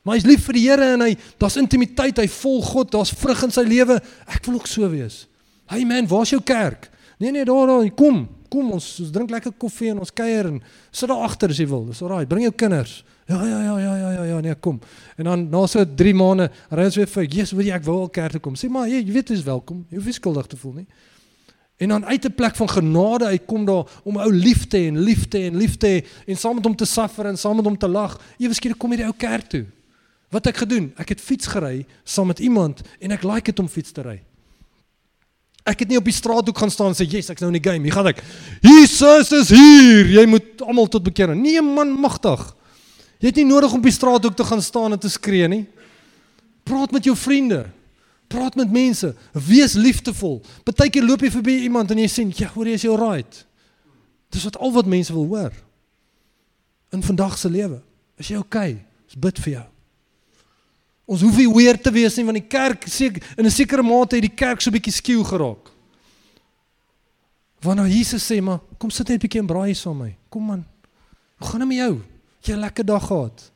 [0.02, 3.44] Maar hy's lief vir die Here en hy daar's intimiteit, hy volg God, daar's vrug
[3.46, 4.00] in sy lewe.
[4.26, 5.26] Ek wil ook so wees.
[5.70, 6.90] Hey man, waar's jou kerk?
[7.22, 8.26] Nee nee, daar daar, kom.
[8.52, 10.58] Kom ons, ons drink lekker koffie en ons kuier en
[10.92, 11.86] sit daar agter as jy wil.
[11.88, 12.26] Dis alraai.
[12.28, 13.04] Bring jou kinders.
[13.30, 14.82] Ja ja ja ja ja ja ja nee, kom.
[15.16, 18.02] En dan na so 3 maande ry ons weer vir, "Jesus, wil jy ek wil
[18.02, 19.86] al kerk toe kom." Sê maar, jy, jy weet jy's welkom.
[19.90, 20.88] Jy hoef nie skuldig te voel nie.
[21.78, 25.56] En dan uit 'n plek van genade uitkom daar om ou liefde en liefde en
[25.56, 28.20] liefde en saam met hom te suffer en saam met hom te lag.
[28.38, 29.66] Ewe skielik kom jy die ou kerk toe.
[30.32, 30.92] Wat ek gedoen?
[31.00, 34.22] Ek het fiets gery saam met iemand en ek like dit om fiets te ry.
[35.68, 37.70] Ek het nie op die straathoek gaan staan en sê, "Yes, ek's nou in die
[37.70, 38.24] game." Hier gaan ek.
[38.62, 40.06] Jesus is hier.
[40.06, 41.42] Jy moet almal tot bekering.
[41.42, 42.56] Nee man, magtig.
[43.20, 45.68] Jy het nie nodig om op die straathoek te gaan staan en te skree nie.
[46.64, 47.70] Praat met jou vriende.
[48.28, 49.16] Praat met mense.
[49.34, 50.42] Wees liefdevol.
[50.64, 53.46] Partykeer loop jy verby iemand en jy sê, "Ja, hoor jy is jy alright?"
[54.30, 55.52] Dis wat al wat mense wil hoor.
[56.90, 57.82] In vandag se lewe.
[58.18, 58.86] Is jy okay?
[59.06, 59.66] Ons bid vir jou.
[61.12, 64.16] Ons hoef nie weer te wees nie want die kerk seker in 'n sekere mate
[64.16, 65.72] het die kerk so 'n bietjie skieu geraak.
[67.62, 70.18] Wanneer Jesus sê maar kom sit net 'n bietjie en braai saam met my.
[70.30, 70.66] Kom man.
[71.38, 72.02] Hoe gaan dit met jou?
[72.42, 73.52] Jy 'n lekker dag gehad.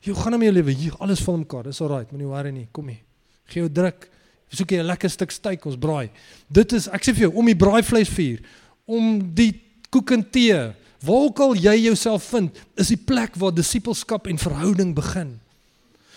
[0.00, 1.62] Jy gaan met jou lewe hier alles vol mekaar.
[1.64, 2.68] Dis alraai, moenie worry nie.
[2.72, 3.02] Kom hier.
[3.46, 4.08] Gee jou druk.
[4.48, 6.10] Soek jy 'n lekker stuk steak ons braai.
[6.48, 8.40] Dit is ek sê vir jou om die braaivleisvuur,
[8.86, 10.72] om die koek en tee,
[11.02, 15.41] waar ook al jy jouself vind, is die plek waar disipelskap en verhouding begin.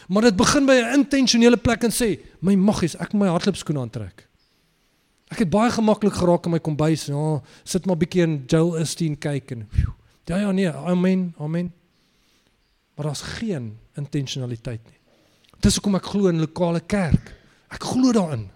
[0.08, 3.80] Maar dit begin by 'n intentionele plek en sê, "My maggies, ek moet my hardloopskoene
[3.80, 4.28] aantrek."
[5.32, 7.06] Ek het baie gemaklik geraak in my kombuis.
[7.06, 9.70] Ja, sit maar bietjie in Joel Osteen kyk en
[10.26, 11.74] ja ja nee, amen, amen.
[12.96, 15.00] Maar daar's geen intentionaliteit nie.
[15.60, 17.34] Dis hoekom ek glo in lokale kerk.
[17.74, 18.50] Ek glo daarin.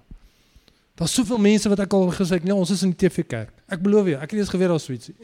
[0.95, 3.53] Daar's soveel mense wat ek al gesê het, nee, ons is in die TV kerk.
[3.71, 5.15] Ek belowe jou, ek het eens geweet daar's so ietsie.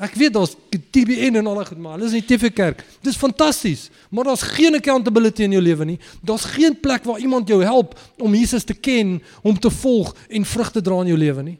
[0.00, 0.54] Ek weet daar's
[0.94, 2.80] TBN en al daai goed maar hulle is in die TV kerk.
[3.04, 5.98] Dis fantasties, maar daar's geen accountability in jou lewe nie.
[6.24, 10.46] Daar's geen plek waar iemand jou help om Jesus te ken, om te volg en
[10.48, 11.58] vrug te dra in jou lewe nie.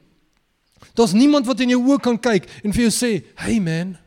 [0.97, 3.97] Daar's niemand wat in jou oë kan kyk en vir jou sê, "Hey man,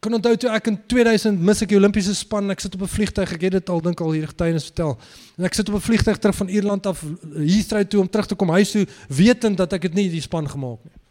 [0.00, 2.86] kan onthou toe ek in 2000 mis ek die Olimpiese span, ek sit op 'n
[2.86, 4.98] vliegtyg, ek het dit al dink al hier getuienis vertel.
[5.38, 7.04] En ek sit op 'n vliegtyg terug van Ierland af
[7.36, 10.48] hier toe om terug te kom huis toe, wetend dat ek dit nie die span
[10.48, 11.03] gemaak nie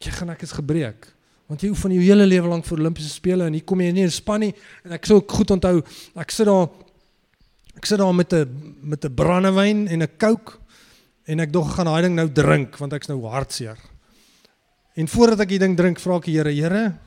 [0.00, 1.08] jy gaan ek is gebreek.
[1.50, 4.06] Want jy oefen jou hele lewe lank vir Olimpiese spele en hier kom jy nie
[4.06, 4.52] in span nie
[4.86, 5.80] en ek sou goed onthou,
[6.22, 6.70] ek sit daar
[7.76, 8.46] ek sit daar met 'n
[8.82, 10.58] met 'n brandewyn en 'n Coke
[11.26, 13.76] en ek dog gaan daai ding nou drink want ek's nou hartseer.
[14.96, 16.98] En voordat ek die ding drink, vra ek die Here, Here,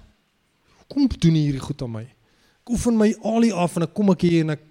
[0.87, 2.03] kom doen hierdie goed aan my.
[2.63, 4.61] Ek oefen my alie af en ek kom ek hier en ek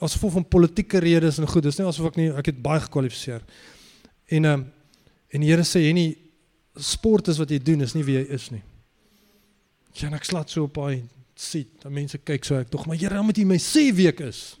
[0.00, 3.42] asof van politieke redes en goed, dis nie asof ek nie ek het baie gekwalifiseer.
[4.28, 4.72] En um,
[5.32, 6.21] en die Here sê, "Henny,
[6.76, 8.62] sport is wat jy doen, is nie wie jy is nie.
[9.94, 11.02] Ja, ek slat so op daai
[11.36, 14.08] sit, dan mense kyk so ek tog, maar Here, dan moet jy my sê wie
[14.08, 14.56] ek is.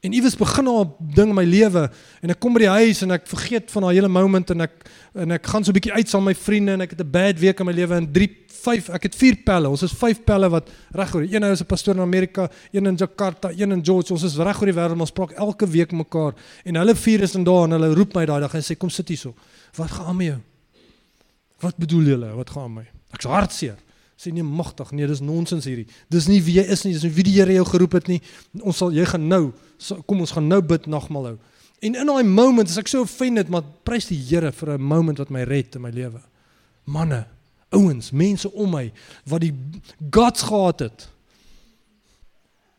[0.00, 1.90] En iewes begin nou 'n ding in my lewe
[2.22, 4.86] en ek kom by die huis en ek vergeet van daai hele moment en ek
[5.14, 7.10] en ek gaan so 'n bietjie uit saam met my vriende en ek het 'n
[7.10, 8.28] bad week in my lewe en 3
[8.62, 9.68] 5 ek het 4 pelle.
[9.68, 11.22] Ons is 5 pelle wat reg oor.
[11.22, 14.12] Een nou is 'n pastoor in Amerika, een in Jakarta, een in George.
[14.12, 16.34] Ons is reg oor die wêreld, ons praat elke week mekaar
[16.64, 18.90] en hulle vier is in daar en hulle roep my daai dag en sê kom
[18.90, 19.34] sit hierso.
[19.74, 20.38] Wat gaan aan met jou?
[21.60, 22.32] Wat bedoel julle?
[22.38, 22.86] Wat gaan my?
[23.16, 23.78] Ek's hartseer.
[24.18, 25.86] Sê nee magtig, nee, dis nonsens hierdie.
[26.10, 28.18] Dis nie wie jy is nie, dis nie wie die Here jou geroep het nie.
[28.58, 29.44] Ons sal jy gaan nou
[30.10, 31.36] kom ons gaan nou bid nagmaal hou.
[31.86, 35.18] En in daai moment as ek so offended, maar prys die Here vir 'n moment
[35.18, 36.20] wat my red in my lewe.
[36.84, 37.26] Manne,
[37.70, 38.92] ouens, mense om my
[39.24, 39.54] wat die
[40.10, 41.08] guts gehad het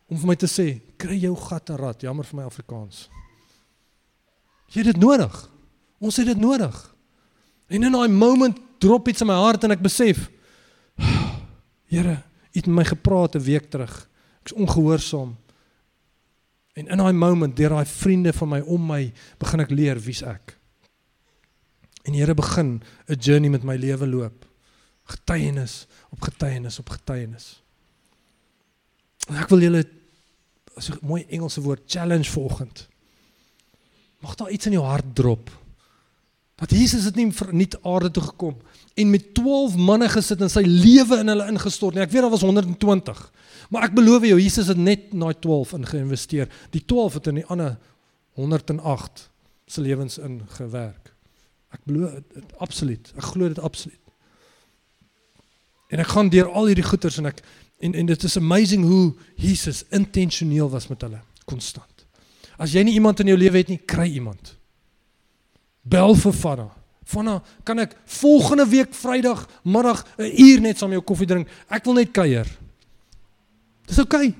[0.09, 3.09] om vir my te sê, kry jou gat en rat, jammer vir my Afrikaans.
[4.73, 5.49] Jy het dit nodig.
[5.99, 6.95] Ons het dit nodig.
[7.69, 10.29] En in daai moment drop iets in my hart en ek besef,
[11.89, 12.23] Here,
[12.53, 14.09] U het met my gepraat 'n week terug.
[14.41, 15.37] Ek's ongehoorsaam.
[16.73, 20.21] En in daai moment, deur daai vriende van my om my, begin ek leer wie's
[20.21, 20.57] ek.
[22.03, 24.45] En die Here begin 'n journey met my lewe loop.
[25.03, 27.63] Getuienis op getuienis op getuienis.
[29.27, 29.83] En ek wil julle
[30.75, 32.87] as 'n mooi Engelse woord challenge vanoggend.
[34.19, 35.49] Mag daar iets in jou hart drop.
[36.59, 38.57] Dat Jesus het nie vir nuut aarde toe gekom
[38.99, 42.03] en met 12 manne gesit en sy lewe in hulle ingestort nie.
[42.03, 43.21] Ek weet daar was 120.
[43.71, 46.51] Maar ek beloof jou Jesus het net na 12 ingeïnvesteer.
[46.73, 47.77] Die 12 het in die ander
[48.39, 49.29] 108
[49.69, 51.13] se lewens ingewerk.
[51.71, 53.11] Ek beloof dit absoluut.
[53.15, 53.97] Ek glo dit absoluut.
[55.89, 57.41] En ek gaan deur al hierdie goeters en ek
[57.79, 62.05] en en dit is amazing hoe Jesus intentioneel was met hulle konstant.
[62.59, 64.58] As jy nie iemand in jou lewe het nie, kry iemand.
[65.81, 66.67] Bel vir Vanna.
[67.09, 71.47] Vanna, kan ek volgende week Vrydag middag 'n uur net saam jou koffie drink?
[71.69, 72.45] Ek wil net kuier.
[73.85, 74.27] Dis oukei.
[74.27, 74.35] Okay.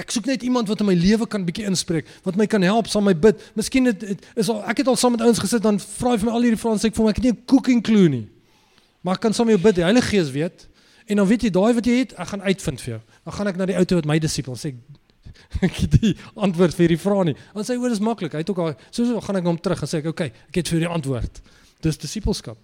[0.00, 2.86] Ek soek net iemand wat in my lewe kan bietjie inspreek, wat my kan help,
[2.88, 3.40] sal my bid.
[3.58, 6.18] Miskien het, het is al ek het al saam met ouens gesit dan vra hy
[6.18, 7.82] vir my al hierdie vrae en sê ek vir my ek het nie 'n cooking
[7.82, 8.28] clue nie.
[9.02, 9.74] Maar ek kan saam met jou bid.
[9.74, 10.68] Die Heilige Gees weet.
[11.06, 13.00] En dan weet jy daai wat jy het, ek gaan uitvind vir jou.
[13.24, 14.74] Dan gaan ek na die ou toe wat my disipels sê ek
[15.60, 17.36] het die antwoord vir hierdie vrae nie.
[17.54, 18.34] Dan sê hy oor is maklik.
[18.36, 20.62] Hy het ook al so so gaan ek hom terug en sê ek okay, ek
[20.62, 21.40] het vir die antwoord.
[21.84, 22.58] Dis disipelskap.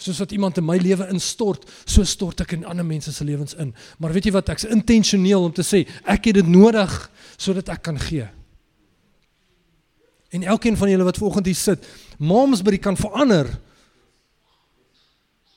[0.00, 3.52] Soos wat iemand in my lewe instort, so stort ek in ander mense se lewens
[3.60, 3.74] in.
[4.00, 4.48] Maar weet jy wat?
[4.52, 6.94] Ek's intentioneel om te sê ek het dit nodig
[7.36, 8.28] sodat ek kan gee.
[10.30, 11.84] En elkeen van julle wat vanoggend hier sit,
[12.22, 13.50] Momsbury kan verander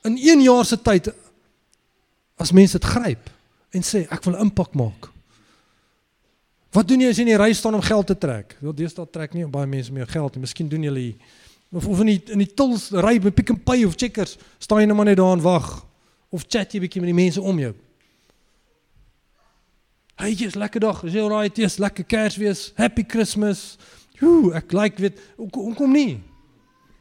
[0.04, 1.14] in 1 jaar se tyd
[2.36, 3.30] as mense dit gryp
[3.74, 5.13] en sê ek wil impak maak.
[6.74, 8.56] Wat doen jy as jy in die ry staan om geld te trek?
[8.64, 10.42] Wel deesdae trek nie baie mense meer geld nie.
[10.48, 11.14] Miskien doen julle
[11.74, 14.82] of of in die in die tils ry by Pick n Pay of Checkers, staan
[14.82, 15.70] jy net maar net daar en wag
[16.34, 17.74] of chat jy bietjie met die mense om jou.
[20.18, 21.02] Hey, jy's lekker dag.
[21.06, 21.58] Is jy alright?
[21.58, 22.72] Jy's lekker Kersfees.
[22.78, 23.78] Happy Christmas.
[24.20, 26.22] Joe, ek like weet hoe kom nie.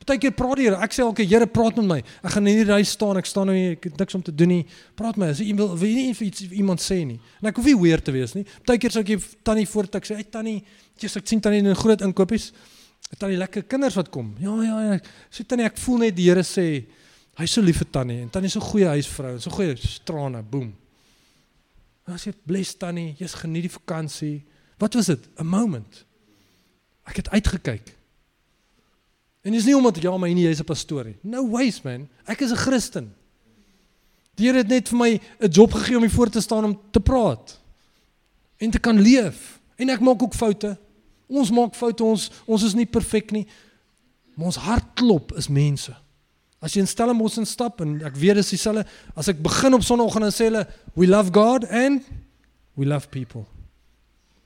[0.02, 0.78] Partykeer praat die Here.
[0.82, 1.98] Ek sê elke Here praat met my.
[2.22, 3.20] Ek gaan hierdie ry staan.
[3.20, 3.76] Ek staan nou hier.
[3.76, 4.62] Ek het niks om te doen nie.
[4.98, 5.30] Praat my.
[5.34, 7.18] As jy wil wil jy nie iets iemand sê nie.
[7.40, 8.44] En ek hoef nie weer te wees nie.
[8.66, 10.64] Partykeer sou ek tannie voordat ek sê, "Hey tannie,
[10.98, 12.52] jy sê ek sien tannie in groot inkopies.
[13.18, 15.00] Tannie lekker kinders wat kom." Ja, ja, ja.
[15.30, 16.84] Sê tannie, ek voel net die Here sê,
[17.36, 20.74] "Hy's so lief vir tannie." En tannie is so goeie huisvrou, so goeie strane, boem.
[22.06, 24.42] As jy bless tannie, jy's geniet die vakansie.
[24.78, 25.28] Wat was dit?
[25.38, 26.04] 'n Moment.
[27.06, 28.01] Ek het uitgekyk.
[29.42, 31.16] En dis nie omdat ja, maar nie jy's 'n pastoor nie.
[31.22, 32.08] No ways man.
[32.26, 33.14] Ek is 'n Christen.
[34.36, 36.80] Die Here het net vir my 'n job gegee om hier voor te staan om
[36.90, 37.60] te praat
[38.56, 39.60] en te kan leef.
[39.76, 40.78] En ek maak ook foute.
[41.26, 42.04] Ons maak foute.
[42.04, 43.46] Ons ons is nie perfek nie.
[44.34, 45.94] Maar ons hart klop is mense.
[46.60, 48.86] As jy in Stellenbosch instap en ek weet dis dieselfde
[49.16, 52.02] as ek begin op Sondagoggend en sê hulle we love God and
[52.74, 53.46] we love people.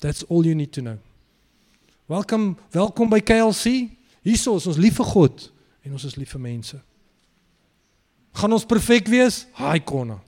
[0.01, 0.97] That's all you need to know.
[2.07, 3.96] Welkom, welkom by KLC.
[4.27, 5.51] Hierso is ons lief vir God
[5.87, 6.79] en ons is lief vir mense.
[8.37, 9.45] Gaan ons perfek wees?
[9.57, 10.19] Haai konna.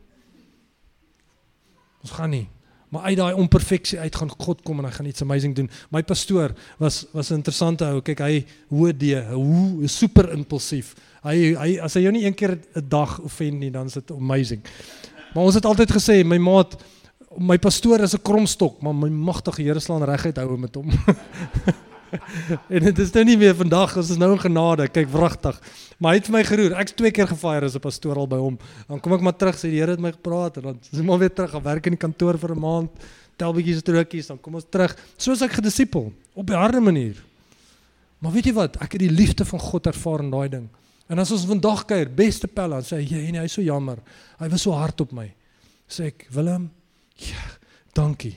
[2.05, 2.47] Ons gaan nie.
[2.95, 5.67] Maar uit daai onperfeksie uit gaan God kom en hy gaan iets amazing doen.
[5.93, 8.01] My pastoor was was 'n interessante ou.
[8.01, 10.95] Kyk, hy hoe die hoe super impulsief.
[11.23, 14.11] Hy hy as hy jou nie een keer 'n dag offend nie, dan is dit
[14.11, 14.63] amazing.
[15.35, 16.83] Maar ons het altyd gesê my maat
[17.37, 20.91] my pastoor is 'n kromstok, maar my magtige Here slaan reguit hou met hom.
[22.75, 24.89] en dit is nou nie meer vandag, ons is nou in genade.
[24.93, 25.61] Kyk, wragtig.
[25.99, 26.77] Maar hy het my geroer.
[26.81, 28.59] Ek's twee keer gefire as 'n pastoor al by hom.
[28.89, 31.05] Dan kom ek maar terug sê die Here het my gepraat en dan is ek
[31.05, 32.91] maar weer terug gaan werk in die kantoor vir 'n maand.
[33.37, 34.97] Tel bietjie strokies, dan kom ons terug.
[35.17, 37.17] Soos ek gedisipel op 'n harde manier.
[38.19, 38.77] Maar weet jy wat?
[38.83, 40.69] Ek het die liefde van God ervaar in daai ding.
[41.09, 43.99] En as ons vandag kuier, beste Pella, sê hy, jy, nee, hy's so jammer.
[44.39, 45.33] Hy was so hard op my.
[45.89, 46.71] Sê ek, Willem,
[47.17, 47.45] ja,
[47.97, 48.37] dankie.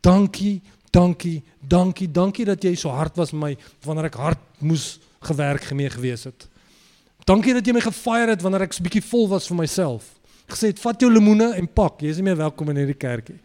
[0.00, 3.52] Dankie Dankie, dankie, dankie dat jy so hard was met my
[3.86, 6.48] wanneer ek hard moes gewerk gemee gewees het.
[7.28, 10.08] Dankie dat jy my gefire het wanneer ek so bietjie vol was vir myself.
[10.50, 13.38] Gesê het vat jou lemoene en pak, jy is nie meer welkom in hierdie kerkie.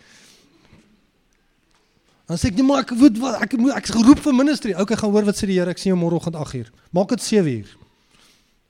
[2.25, 4.73] Dan sê ek nee maar ek weet wat ek moet ek geroep vir ministry.
[4.73, 5.69] Okay, gaan hoor wat sê die Here.
[5.69, 6.71] Ek sien jou môreoggend 8uur.
[6.95, 7.75] Maak dit 7uur.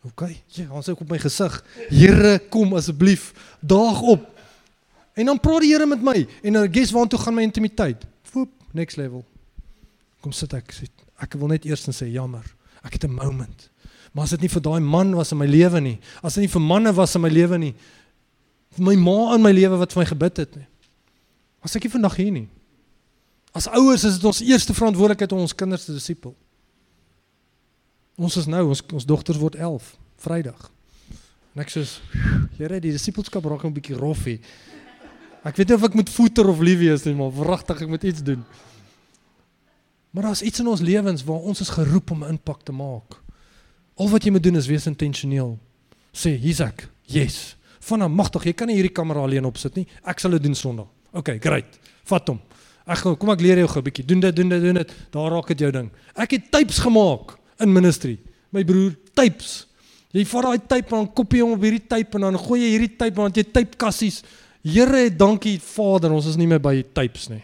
[0.10, 0.26] OK,
[0.58, 1.56] jy gaan sê op my gesig.
[1.88, 3.32] Here, kom asseblief
[3.64, 4.28] daag op.
[5.16, 8.04] En dan praat die Here met my en dan guess waartoe gaan my intimiteit?
[8.76, 9.24] Next level.
[10.22, 10.90] Kom sit ek sê
[11.22, 12.46] ek wil net eers sê jammer.
[12.84, 13.70] Ek het 'n moment.
[14.14, 16.52] Maar as dit nie vir daai man was in my lewe nie, as dit nie
[16.52, 17.74] vir manne was in my lewe nie,
[18.72, 20.68] vir my ma in my lewe wat vir my gebid het nie.
[21.62, 22.48] As ek nie vandag hier nie.
[23.54, 26.36] As ouers is dit ons eerste verantwoordelikheid om ons kinders te disipel.
[28.16, 30.72] Ons is nou, ons ons dogters word 11 Vrydag.
[31.56, 31.84] En ek sê,
[32.56, 34.40] Here, die disipelskap raak 'n bietjie rof hier.
[35.44, 38.04] Ek weet nie of ek moet voeter of lief wees nie, maar wragtig ek moet
[38.04, 38.46] iets doen.
[40.16, 43.18] Maar daar's iets in ons lewens waar ons is geroep om impak te maak.
[44.00, 45.58] Al wat jy moet doen is wees intentioneel.
[46.16, 46.86] Sê, hier's ek.
[47.12, 47.58] Yes.
[47.84, 49.84] Van nou magtig, jy kan nie hierdie kamera alleen opsit nie.
[50.08, 50.88] Ek sal dit doen Sondag.
[51.12, 51.76] OK, great.
[52.08, 52.40] Vat hom.
[52.88, 54.06] Ek gaan kom ek leer jou gou 'n bietjie.
[54.06, 54.94] Doen dit, doen dit, doen dit.
[55.12, 55.92] Daar raak dit jou ding.
[56.16, 58.18] Ek het tapes gemaak in ministry.
[58.52, 59.68] My broer, tapes.
[60.14, 62.70] Jy vat daai tape en dan kopie hom op hierdie tape en dan gooi jy
[62.78, 64.24] hierdie tape want jy tape kassies.
[64.64, 67.44] Here, dankie Vader, ons is nie meer by tapes nie.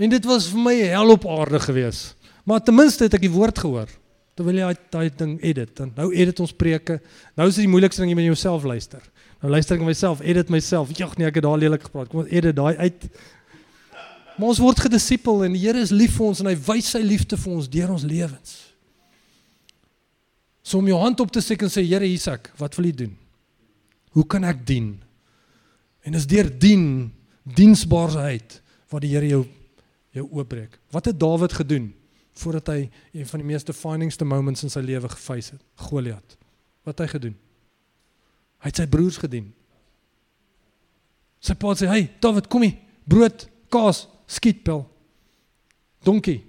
[0.00, 2.12] En dit was vir my hel op aarde gewees.
[2.48, 3.90] Maar ten minste het ek die woord gehoor.
[4.38, 6.96] Terwyl jy daai ding edit en nou edit ons preke.
[7.36, 9.02] Nou is dit die moeilikste ding jy met jouself luister.
[9.42, 10.92] Nou luister ek na myself, edit myself.
[10.96, 12.08] Jag nee, ek het daar lelik gepraat.
[12.08, 13.06] Kom ons edit daai uit.
[14.38, 17.02] Maar ons word gedisipel en die Here is lief vir ons en hy wys sy
[17.04, 18.54] liefde vir ons deur ons lewens.
[20.64, 23.16] So om jou hand op te steek en sê Here Isak, wat wil U doen?
[24.16, 24.94] Hoe kan ek dien?
[26.06, 27.10] En is deur dien
[27.44, 29.44] diensbaarheid wat die Here jou
[30.16, 30.78] jou oopbreek.
[30.92, 31.94] Wat het Dawid gedoen
[32.32, 35.64] voordat hy een van die mees definingste moments in sy lewe gefase het?
[35.88, 36.36] Goliat.
[36.82, 37.34] Wat het hy gedoen?
[38.62, 39.50] Hy het sy broers gedien.
[41.42, 42.78] Sy pa sê, "Hey, Dawid, kom hier.
[43.04, 44.88] Brood, kaas, skietpel.
[46.02, 46.44] Donkie."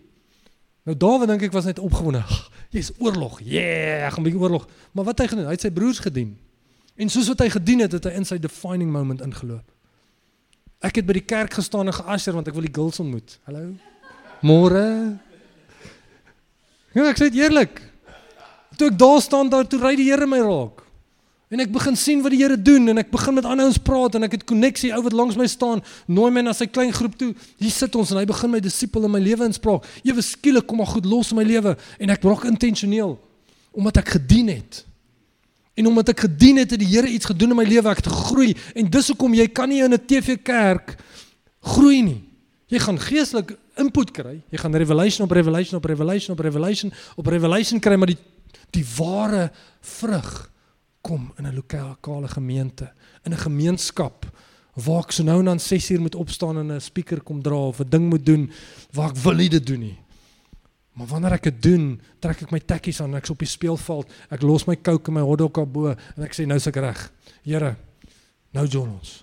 [0.84, 2.24] Nou Dawid dink ek was net opgewonde.
[2.70, 3.40] Jy's oorlog.
[3.40, 4.68] Yeah, ek gaan 'n bietjie oorlog.
[4.92, 5.46] Maar wat hy gedoen?
[5.46, 6.38] Hy het sy broers gedien.
[6.96, 9.73] En soos wat hy gedien het, het hy in sy defining moment ingeloop.
[10.84, 13.38] Ek het by die kerk gestaan en geasher want ek wil die girls ontmoet.
[13.48, 13.72] Hallo.
[14.44, 14.86] Môre.
[16.94, 17.80] Ja, ek sê dit eerlik.
[18.76, 20.82] Toe ek daar staan, daar toe ry die Here my raak.
[21.54, 24.18] En ek begin sien wat die Here doen en ek begin met ander ouens praat
[24.18, 27.16] en ek het koneksie ou wat langs my staan, nooi my na sy klein groep
[27.20, 27.32] toe.
[27.62, 29.86] Hier sit ons en hy begin my disipel in my lewe inspraak.
[30.04, 33.16] Ewe skielik kom maar goed los in my lewe en ek raak intentioneel
[33.74, 34.84] omdat ek gedien het.
[35.74, 38.12] En omdat ek gedien het, het die Here iets gedoen in my lewe, ek het
[38.14, 38.54] gegroei.
[38.78, 40.98] En dis hoekom jy kan nie in 'n TV kerk
[41.62, 42.22] groei nie.
[42.68, 44.42] Jy gaan geestelik input kry.
[44.50, 48.22] Jy gaan revelation op revelation op revelation op revelation op revelation kry, maar die
[48.74, 49.52] die ware
[49.82, 50.50] vrug
[51.02, 52.92] kom in 'n lokale gemeente,
[53.24, 54.26] in 'n gemeenskap
[54.74, 57.56] waar ek so nou en dan 6 uur moet opstaan en 'n speaker kom dra
[57.56, 58.52] of 'n ding moet doen
[58.92, 59.98] waar ek wil nie dit doen nie.
[60.94, 61.86] Maar wanneer ek dit doen,
[62.22, 65.26] trek ek my tekkies aan, ek's op die speelveld, ek los my coke en my
[65.26, 67.02] hotdog op bo en ek sê nou's ek reg.
[67.42, 67.74] Here,
[68.54, 69.16] nou join ons.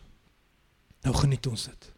[1.06, 1.90] Nou geniet ons dit.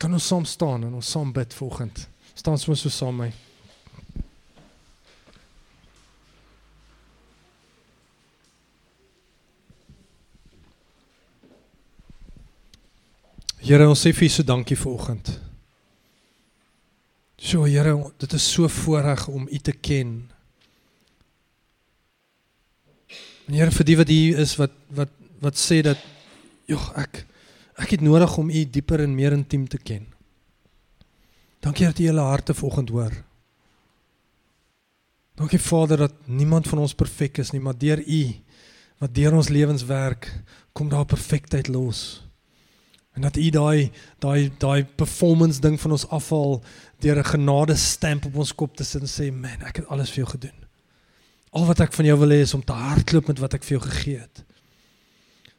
[0.00, 2.04] Kan ons saam staan en ons saam bid vanoggend.
[2.34, 3.32] Staan ons so saam my.
[13.60, 15.36] Here, ons sê vir U so dankie vanoggend.
[17.50, 20.30] So Here, dit is so voorreg om U te ken.
[23.48, 25.10] En Here vir die wat hier is wat wat
[25.42, 25.98] wat sê dat
[26.70, 27.24] joh, ek
[27.80, 30.06] ek het nodig om U dieper en meer intiem te ken.
[31.58, 33.18] Dankie dat U hulle harte vanoggend hoor.
[35.34, 38.22] Dankie Vader dat niemand van ons perfek is nie, maar deur U
[39.02, 40.30] wat deur ons lewens werk,
[40.70, 42.20] kom daar perfektheid los.
[43.16, 46.62] En dat U daai daai daai performance ding van ons afhaal
[46.98, 50.10] deur 'n genade stamp op ons kop te sit en sê, "Man, ek het alles
[50.10, 50.58] vir jou gedoen."
[51.50, 53.78] Al wat ek van jou wil hê is om te hardloop met wat ek vir
[53.78, 54.44] jou gegee het.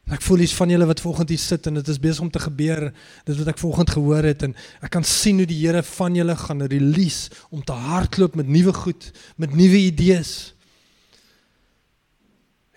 [0.08, 2.32] En ek voel iets van julle wat volgende hier sit en dit is besig om
[2.32, 2.94] te gebeur.
[3.26, 6.36] Dis wat ek volgende gehoor het en ek kan sien hoe die Here van julle
[6.36, 10.54] gaan release om te hardloop met nuwe goed, met nuwe idees.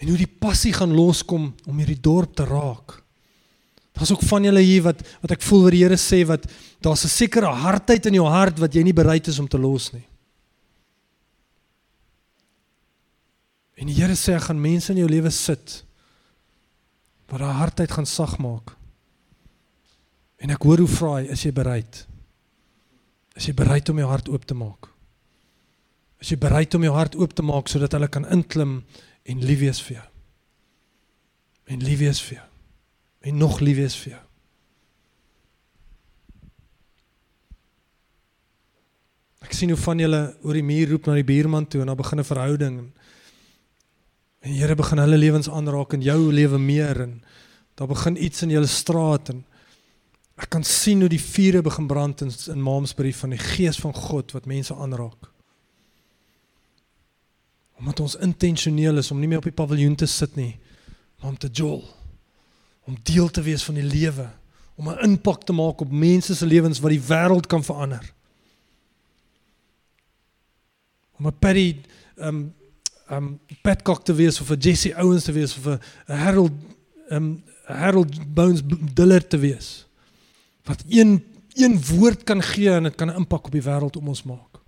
[0.02, 3.03] En hoe die passie gaan loskom om hierdie dorp te raak.
[3.94, 6.48] Daar's ook van julle hier wat wat ek voel wat die Here sê wat
[6.82, 9.92] daar's 'n sekere hardheid in jou hart wat jy nie bereid is om te los
[9.92, 10.06] nie.
[13.76, 15.84] En die Here sê ek gaan mense in jou lewe sit
[17.28, 18.76] wat daai hardheid gaan sag maak.
[20.38, 22.06] En ek hoor hoe vra hy, is jy bereid?
[23.36, 24.88] Is jy bereid om jou hart oop te maak?
[26.20, 28.84] Is jy bereid om jou hart oop te maak sodat hulle kan inklim
[29.24, 30.08] en lief wees vir jou?
[31.66, 32.53] En lief wees vir jou
[33.24, 34.22] en nog lief wees vir jou.
[39.44, 41.96] Ek sien hoe van julle oor die muur roep na die buurman toe en dan
[41.96, 42.92] begin 'n verhouding en
[44.44, 47.22] en die Here begin hulle lewens aanraak en jou lewe meer en
[47.76, 49.44] daar begin iets in julle straat en
[50.36, 53.94] ek kan sien hoe die vure begin brand in in Maamsbury van die gees van
[53.94, 55.30] God wat mense aanraak.
[57.78, 60.58] Omdat ons intentioneel is om nie meer op die paviljoen te sit nie,
[61.20, 62.03] maar om te jol
[62.84, 64.28] om deel te wees van die lewe,
[64.74, 68.12] om 'n impak te maak op mense se lewens wat die wêreld kan verander.
[71.18, 71.80] Om 'n Paddy
[72.16, 72.54] um
[73.10, 76.52] um Petcock te wees of 'n Jesse Owens te wees of 'n Harold
[77.08, 78.60] um Harold Bones
[78.94, 79.86] Dillard te wees.
[80.64, 81.24] Wat een
[81.54, 84.58] een woord kan gee en dit kan 'n impak op die wêreld om ons maak.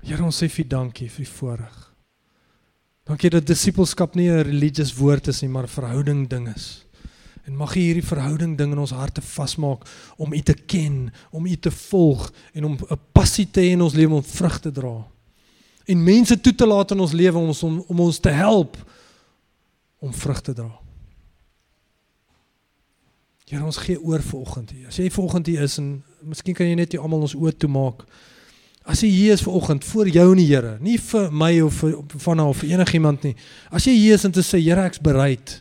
[0.00, 1.87] Here ons sê vir dankie vir die voorreg.
[3.08, 6.84] Dankie dat disippelskap nie 'n religious woord is nie, maar 'n verhouding ding is.
[7.44, 9.86] En mag U hierdie verhouding ding in ons harte vasmaak
[10.16, 13.82] om U te ken, om U te volg en om 'n passie te hê in
[13.82, 15.06] ons lewe om vrug te dra.
[15.84, 18.76] En mense toe te laat in ons lewe om ons om, om ons te help
[19.98, 20.80] om vrug te dra.
[23.48, 24.86] Here ons gee oor vanoggend hier.
[24.86, 28.04] As jy vanoggend hier is en miskien kan jy net jy almal ons oë toemaak.
[28.88, 31.98] As jy hier is vanoggend voor jou en die Here, nie vir my of vir
[32.24, 33.34] van of vir enigiemand nie.
[33.68, 35.58] As jy hier is en te sê Here ek's bereid,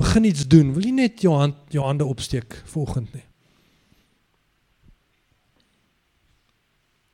[0.00, 0.72] begin iets doen.
[0.74, 3.22] Wil jy net jou hand jou hande opsteek vanoggend nie?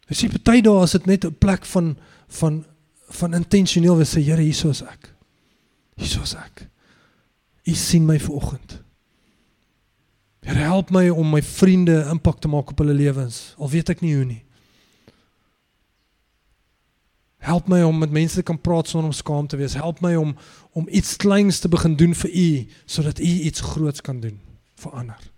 [0.09, 1.97] As jy party daar is dit net 'n plek van
[2.29, 2.65] van
[3.13, 5.13] van intentioneel wees sê Here hierso is ek.
[5.97, 6.67] Hierso is ek.
[7.69, 8.81] U sien my vanoggend.
[10.43, 13.55] Here help my om my vriende impak te maak op hulle lewens.
[13.59, 14.43] Al weet ek nie hoe nie.
[17.43, 19.75] Help my om met mense te kan praat sonder om skaam te wees.
[19.75, 20.37] Help my om
[20.73, 24.39] om iets kleins te begin doen vir u sodat u iets groots kan doen
[24.75, 25.31] vir ander.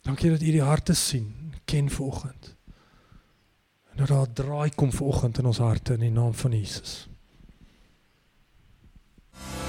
[0.00, 2.54] Dankie dat u die harte sien, ken vanoggend.
[3.90, 7.08] En dat daar draai kom vanoggend in ons harte in die naam van Jesus.
[9.38, 9.67] Thank you.